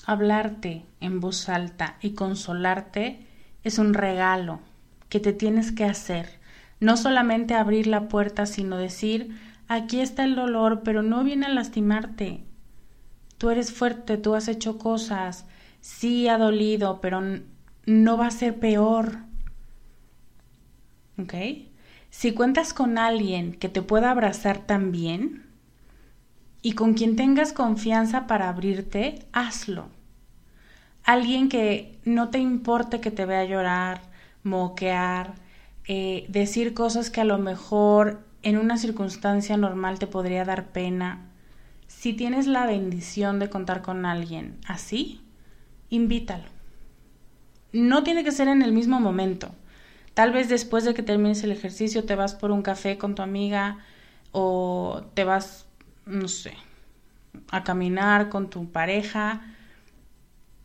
hablarte 0.05 0.85
en 1.01 1.19
voz 1.19 1.49
alta 1.49 1.97
y 2.01 2.11
consolarte 2.11 3.27
es 3.65 3.77
un 3.77 3.93
regalo 3.93 4.61
que 5.09 5.19
te 5.19 5.33
tienes 5.33 5.73
que 5.73 5.83
hacer. 5.83 6.39
No 6.79 6.95
solamente 6.95 7.53
abrir 7.53 7.87
la 7.87 8.07
puerta, 8.07 8.45
sino 8.45 8.77
decir, 8.77 9.37
aquí 9.67 9.99
está 9.99 10.23
el 10.23 10.35
dolor, 10.35 10.81
pero 10.85 11.03
no 11.03 11.25
viene 11.25 11.47
a 11.47 11.49
lastimarte. 11.49 12.45
Tú 13.37 13.49
eres 13.49 13.73
fuerte, 13.73 14.17
tú 14.17 14.33
has 14.33 14.47
hecho 14.47 14.77
cosas, 14.77 15.45
sí 15.81 16.29
ha 16.29 16.37
dolido, 16.37 17.01
pero 17.01 17.21
no 17.85 18.17
va 18.17 18.27
a 18.27 18.31
ser 18.31 18.57
peor 18.57 19.29
Si 22.09 22.33
cuentas 22.33 22.73
con 22.73 22.97
alguien 22.97 23.53
que 23.53 23.69
te 23.69 23.81
pueda 23.81 24.11
abrazar 24.11 24.59
también 24.59 25.45
y 26.61 26.73
con 26.73 26.93
quien 26.93 27.15
tengas 27.15 27.53
confianza 27.53 28.27
para 28.27 28.49
abrirte, 28.49 29.25
hazlo. 29.31 29.87
Alguien 31.03 31.49
que 31.49 31.99
no 32.05 32.29
te 32.29 32.37
importe 32.37 33.01
que 33.01 33.11
te 33.11 33.25
vea 33.25 33.45
llorar, 33.45 34.01
moquear, 34.43 35.33
eh, 35.87 36.25
decir 36.29 36.73
cosas 36.73 37.09
que 37.09 37.21
a 37.21 37.25
lo 37.25 37.37
mejor 37.37 38.21
en 38.43 38.57
una 38.57 38.77
circunstancia 38.77 39.57
normal 39.57 39.97
te 39.99 40.07
podría 40.07 40.45
dar 40.45 40.67
pena. 40.67 41.29
Si 41.87 42.13
tienes 42.13 42.47
la 42.47 42.65
bendición 42.65 43.39
de 43.39 43.49
contar 43.49 43.81
con 43.81 44.05
alguien 44.05 44.57
así, 44.67 45.21
invítalo. 45.89 46.45
No 47.73 48.03
tiene 48.03 48.23
que 48.23 48.31
ser 48.31 48.47
en 48.47 48.61
el 48.61 48.73
mismo 48.73 48.99
momento. 48.99 49.51
Tal 50.13 50.33
vez 50.33 50.49
después 50.49 50.83
de 50.83 50.93
que 50.93 51.03
termines 51.03 51.43
el 51.43 51.51
ejercicio 51.51 52.03
te 52.03 52.15
vas 52.15 52.35
por 52.35 52.51
un 52.51 52.61
café 52.61 52.97
con 52.97 53.15
tu 53.15 53.21
amiga 53.21 53.79
o 54.31 55.03
te 55.13 55.23
vas, 55.23 55.65
no 56.05 56.27
sé, 56.27 56.53
a 57.49 57.63
caminar 57.63 58.29
con 58.29 58.49
tu 58.49 58.71
pareja. 58.71 59.41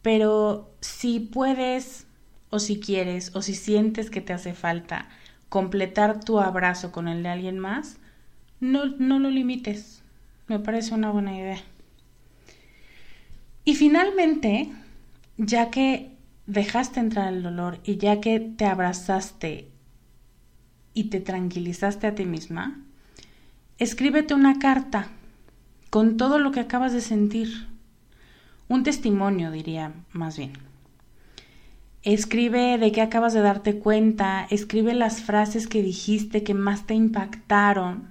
Pero 0.03 0.70
si 0.80 1.20
puedes 1.20 2.07
o 2.51 2.59
si 2.59 2.80
quieres 2.80 3.34
o 3.34 3.42
si 3.42 3.55
sientes 3.55 4.11
que 4.11 4.20
te 4.20 4.32
hace 4.32 4.55
falta 4.55 5.09
completar 5.49 6.24
tu 6.24 6.40
abrazo 6.40 6.90
con 6.90 7.07
el 7.07 7.22
de 7.22 7.28
alguien 7.28 7.59
más, 7.59 7.99
no, 8.61 8.86
no 8.86 9.18
lo 9.18 9.30
limites. 9.30 10.03
Me 10.49 10.59
parece 10.59 10.94
una 10.94 11.11
buena 11.11 11.36
idea. 11.36 11.59
Y 13.64 13.74
finalmente, 13.74 14.70
ya 15.36 15.70
que 15.70 16.16
dejaste 16.47 17.01
entrar 17.01 17.32
el 17.32 17.42
dolor 17.42 17.80
y 17.84 17.97
ya 17.97 18.20
que 18.20 18.40
te 18.40 18.66
abrazaste 18.66 19.68
y 20.94 21.05
te 21.05 21.20
tranquilizaste 21.20 22.07
a 22.07 22.14
ti 22.14 22.24
misma, 22.24 22.80
escríbete 23.78 24.34
una 24.34 24.59
carta 24.59 25.09
con 25.90 26.16
todo 26.16 26.38
lo 26.38 26.53
que 26.53 26.61
acabas 26.61 26.92
de 26.92 27.01
sentir. 27.01 27.68
Un 28.68 28.82
testimonio, 28.82 29.51
diría 29.51 29.92
más 30.12 30.38
bien. 30.38 30.53
Escribe 32.03 32.78
de 32.78 32.92
qué 32.92 33.03
acabas 33.03 33.34
de 33.34 33.40
darte 33.40 33.78
cuenta, 33.78 34.47
escribe 34.51 34.94
las 34.94 35.22
frases 35.22 35.66
que 35.66 35.82
dijiste 35.82 36.42
que 36.42 36.55
más 36.55 36.86
te 36.86 36.94
impactaron. 36.94 38.09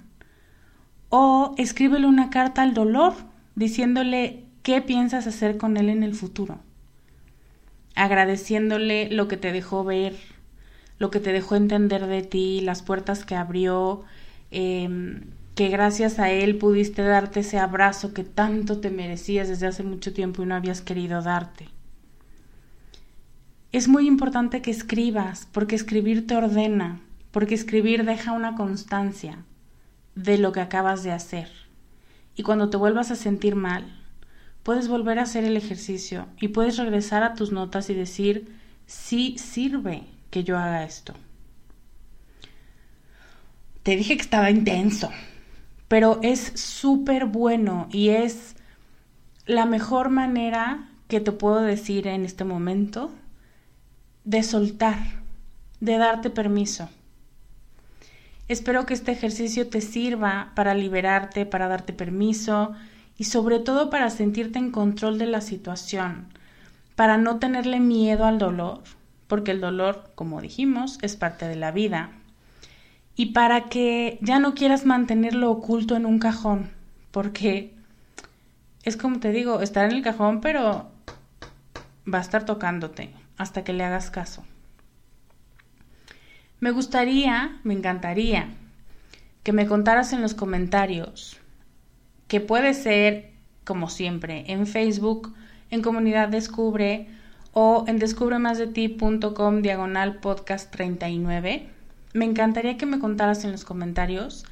O 1.08 1.54
escríbele 1.56 2.06
una 2.06 2.30
carta 2.30 2.62
al 2.62 2.74
dolor 2.74 3.14
diciéndole 3.54 4.44
qué 4.62 4.82
piensas 4.82 5.26
hacer 5.26 5.56
con 5.56 5.76
él 5.76 5.88
en 5.88 6.02
el 6.02 6.14
futuro. 6.14 6.60
Agradeciéndole 7.96 9.10
lo 9.10 9.26
que 9.26 9.36
te 9.36 9.50
dejó 9.50 9.82
ver, 9.82 10.14
lo 10.98 11.10
que 11.10 11.18
te 11.18 11.32
dejó 11.32 11.56
entender 11.56 12.06
de 12.06 12.22
ti, 12.22 12.60
las 12.60 12.82
puertas 12.82 13.24
que 13.24 13.34
abrió, 13.34 14.04
em, 14.50 15.22
que 15.56 15.68
gracias 15.68 16.18
a 16.18 16.30
él 16.30 16.58
pudiste 16.58 17.02
darte 17.02 17.40
ese 17.40 17.58
abrazo 17.58 18.12
que 18.12 18.22
tanto 18.22 18.78
te 18.78 18.90
merecías 18.90 19.48
desde 19.48 19.66
hace 19.66 19.82
mucho 19.82 20.12
tiempo 20.12 20.42
y 20.42 20.46
no 20.46 20.54
habías 20.54 20.82
querido 20.82 21.22
darte. 21.22 21.68
Es 23.72 23.88
muy 23.88 24.06
importante 24.06 24.62
que 24.62 24.70
escribas, 24.70 25.48
porque 25.52 25.74
escribir 25.74 26.26
te 26.26 26.36
ordena, 26.36 27.00
porque 27.30 27.54
escribir 27.54 28.04
deja 28.04 28.32
una 28.32 28.54
constancia 28.54 29.38
de 30.14 30.38
lo 30.38 30.52
que 30.52 30.60
acabas 30.60 31.02
de 31.02 31.12
hacer. 31.12 31.50
Y 32.34 32.42
cuando 32.42 32.70
te 32.70 32.76
vuelvas 32.76 33.10
a 33.10 33.16
sentir 33.16 33.54
mal, 33.54 33.84
puedes 34.66 34.88
volver 34.88 35.20
a 35.20 35.22
hacer 35.22 35.44
el 35.44 35.56
ejercicio 35.56 36.26
y 36.40 36.48
puedes 36.48 36.76
regresar 36.76 37.22
a 37.22 37.34
tus 37.34 37.52
notas 37.52 37.88
y 37.88 37.94
decir, 37.94 38.52
sí 38.84 39.36
sirve 39.38 40.02
que 40.28 40.42
yo 40.42 40.58
haga 40.58 40.82
esto. 40.82 41.14
Te 43.84 43.94
dije 43.94 44.16
que 44.16 44.22
estaba 44.22 44.50
intenso, 44.50 45.08
pero 45.86 46.18
es 46.24 46.40
súper 46.56 47.26
bueno 47.26 47.86
y 47.92 48.08
es 48.08 48.56
la 49.46 49.66
mejor 49.66 50.08
manera 50.08 50.88
que 51.06 51.20
te 51.20 51.30
puedo 51.30 51.60
decir 51.60 52.08
en 52.08 52.24
este 52.24 52.42
momento 52.42 53.12
de 54.24 54.42
soltar, 54.42 54.98
de 55.78 55.96
darte 55.96 56.28
permiso. 56.28 56.88
Espero 58.48 58.84
que 58.84 58.94
este 58.94 59.12
ejercicio 59.12 59.68
te 59.68 59.80
sirva 59.80 60.50
para 60.56 60.74
liberarte, 60.74 61.46
para 61.46 61.68
darte 61.68 61.92
permiso 61.92 62.74
y 63.18 63.24
sobre 63.24 63.58
todo 63.58 63.90
para 63.90 64.10
sentirte 64.10 64.58
en 64.58 64.70
control 64.70 65.18
de 65.18 65.26
la 65.26 65.40
situación, 65.40 66.28
para 66.94 67.18
no 67.18 67.38
tenerle 67.38 67.80
miedo 67.80 68.24
al 68.24 68.38
dolor, 68.38 68.82
porque 69.26 69.50
el 69.50 69.60
dolor, 69.60 70.10
como 70.14 70.40
dijimos, 70.40 70.98
es 71.02 71.16
parte 71.16 71.48
de 71.48 71.56
la 71.56 71.70
vida, 71.70 72.10
y 73.16 73.26
para 73.26 73.68
que 73.68 74.18
ya 74.20 74.38
no 74.38 74.54
quieras 74.54 74.84
mantenerlo 74.84 75.50
oculto 75.50 75.96
en 75.96 76.06
un 76.06 76.18
cajón, 76.18 76.70
porque 77.10 77.74
es 78.82 78.96
como 78.96 79.18
te 79.18 79.32
digo, 79.32 79.60
estar 79.62 79.86
en 79.86 79.96
el 79.96 80.02
cajón, 80.02 80.40
pero 80.40 80.90
va 82.12 82.18
a 82.18 82.22
estar 82.22 82.44
tocándote 82.44 83.10
hasta 83.36 83.64
que 83.64 83.72
le 83.72 83.84
hagas 83.84 84.10
caso. 84.10 84.44
Me 86.60 86.70
gustaría, 86.70 87.58
me 87.64 87.74
encantaría 87.74 88.48
que 89.42 89.52
me 89.52 89.66
contaras 89.66 90.12
en 90.12 90.22
los 90.22 90.34
comentarios, 90.34 91.40
que 92.28 92.40
puede 92.40 92.74
ser, 92.74 93.32
como 93.64 93.88
siempre, 93.88 94.44
en 94.48 94.66
Facebook, 94.66 95.34
en 95.70 95.82
Comunidad 95.82 96.28
Descubre 96.28 97.08
o 97.52 97.84
en 97.86 97.98
descubremasdeti.com 97.98 99.62
diagonal 99.62 100.20
podcast 100.20 100.70
39 100.70 101.76
me 102.16 102.24
encantaría 102.24 102.78
que 102.78 102.86
me 102.86 102.98
contaras 102.98 103.44
en 103.44 103.52
los 103.52 103.64
comentarios 103.64 104.44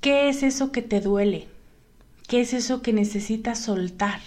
qué 0.00 0.28
es 0.28 0.42
eso 0.42 0.72
que 0.72 0.82
te 0.82 1.00
duele, 1.00 1.46
qué 2.26 2.40
es 2.40 2.52
eso 2.52 2.82
que 2.82 2.92
necesitas 2.92 3.60
soltar 3.60 4.20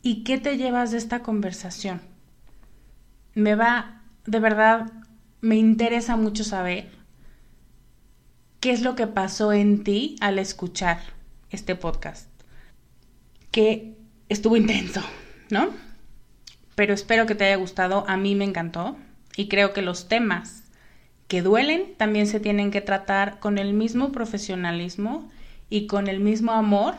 y 0.00 0.22
qué 0.22 0.38
te 0.38 0.56
llevas 0.56 0.92
de 0.92 0.98
esta 0.98 1.24
conversación. 1.24 2.00
Me 3.34 3.56
va, 3.56 4.02
de 4.24 4.38
verdad, 4.38 4.92
me 5.40 5.56
interesa 5.56 6.16
mucho 6.16 6.44
saber 6.44 6.88
qué 8.60 8.70
es 8.70 8.82
lo 8.82 8.94
que 8.94 9.08
pasó 9.08 9.52
en 9.52 9.82
ti 9.82 10.14
al 10.20 10.38
escuchar 10.38 11.00
este 11.50 11.74
podcast. 11.74 12.28
Que 13.50 13.96
estuvo 14.28 14.56
intenso, 14.56 15.02
¿no? 15.50 15.70
Pero 16.74 16.94
espero 16.94 17.26
que 17.26 17.34
te 17.34 17.44
haya 17.44 17.56
gustado, 17.56 18.04
a 18.08 18.16
mí 18.16 18.34
me 18.34 18.44
encantó 18.44 18.96
y 19.36 19.48
creo 19.48 19.72
que 19.72 19.82
los 19.82 20.08
temas 20.08 20.64
que 21.26 21.42
duelen 21.42 21.94
también 21.96 22.26
se 22.26 22.40
tienen 22.40 22.70
que 22.70 22.80
tratar 22.80 23.38
con 23.38 23.58
el 23.58 23.74
mismo 23.74 24.12
profesionalismo 24.12 25.30
y 25.70 25.86
con 25.86 26.08
el 26.08 26.20
mismo 26.20 26.52
amor 26.52 26.94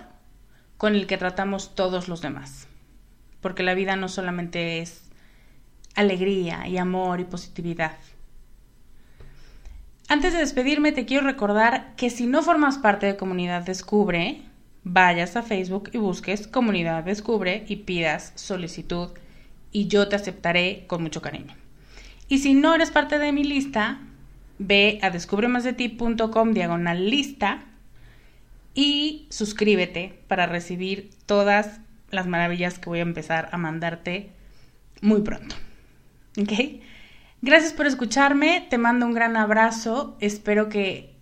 con 0.77 0.95
el 0.95 1.07
que 1.07 1.17
tratamos 1.17 1.75
todos 1.75 2.07
los 2.07 2.21
demás. 2.21 2.67
Porque 3.41 3.63
la 3.63 3.73
vida 3.73 3.95
no 3.95 4.07
solamente 4.07 4.79
es 4.79 5.09
alegría 5.95 6.67
y 6.67 6.77
amor 6.77 7.19
y 7.19 7.25
positividad. 7.25 7.97
Antes 10.11 10.33
de 10.33 10.39
despedirme 10.39 10.91
te 10.91 11.05
quiero 11.05 11.23
recordar 11.23 11.93
que 11.95 12.09
si 12.09 12.25
no 12.25 12.41
formas 12.41 12.79
parte 12.79 13.05
de 13.05 13.15
Comunidad 13.15 13.61
Descubre, 13.61 14.41
vayas 14.83 15.35
a 15.35 15.43
Facebook 15.43 15.91
y 15.93 15.99
busques 15.99 16.47
Comunidad 16.47 17.03
Descubre 17.03 17.63
y 17.67 17.75
pidas 17.75 18.33
solicitud 18.33 19.09
y 19.71 19.87
yo 19.87 20.07
te 20.09 20.15
aceptaré 20.15 20.85
con 20.87 21.03
mucho 21.03 21.21
cariño. 21.21 21.53
Y 22.27 22.39
si 22.39 22.55
no 22.55 22.73
eres 22.73 22.89
parte 22.89 23.19
de 23.19 23.31
mi 23.31 23.43
lista, 23.43 23.99
ve 24.57 24.97
a 25.03 25.11
descubremasdeti.com 25.11 26.53
diagonal 26.53 27.07
lista 27.07 27.65
y 28.73 29.27
suscríbete 29.29 30.23
para 30.27 30.47
recibir 30.47 31.11
todas 31.27 31.81
las 32.09 32.25
maravillas 32.25 32.79
que 32.79 32.89
voy 32.89 32.99
a 32.99 33.03
empezar 33.03 33.49
a 33.51 33.57
mandarte 33.57 34.31
muy 35.01 35.21
pronto. 35.21 35.55
¿Ok? 36.41 36.81
Gracias 37.41 37.73
por 37.73 37.87
escucharme, 37.87 38.67
te 38.69 38.77
mando 38.77 39.05
un 39.05 39.13
gran 39.13 39.37
abrazo, 39.37 40.17
espero 40.19 40.67
que 40.67 41.15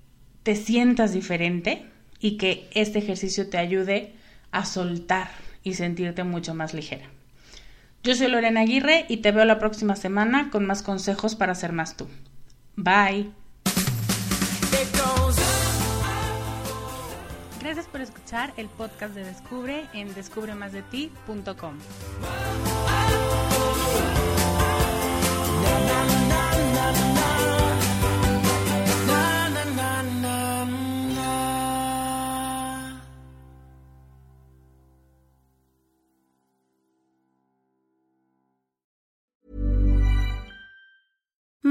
te 0.44 0.56
sientas 0.56 1.14
diferente 1.14 1.86
y 2.20 2.38
que 2.38 2.68
este 2.74 3.00
ejercicio 3.00 3.50
te 3.50 3.58
ayude 3.58 4.16
a 4.52 4.66
soltar 4.66 5.30
y 5.64 5.76
sentirte 5.76 6.24
mucho 6.24 6.56
más 6.56 6.74
ligera. 6.74 7.06
Yo 8.04 8.16
soy 8.16 8.30
Lorena 8.30 8.62
Aguirre 8.62 9.06
y 9.10 9.18
te 9.18 9.32
veo 9.32 9.46
la 9.46 9.60
próxima 9.60 9.96
semana 9.96 10.50
con 10.50 10.66
más 10.66 10.82
consejos 10.82 11.36
para 11.36 11.54
ser 11.54 11.74
más 11.74 11.98
tú. 11.98 12.08
Bye. 12.76 13.32
Gracias 17.60 17.88
por 17.88 18.00
escuchar 18.00 18.54
el 18.56 18.70
podcast 18.70 19.14
de 19.14 19.26
Descubre 19.26 19.86
en 19.94 20.14
descubremasdeti.com. 20.16 21.74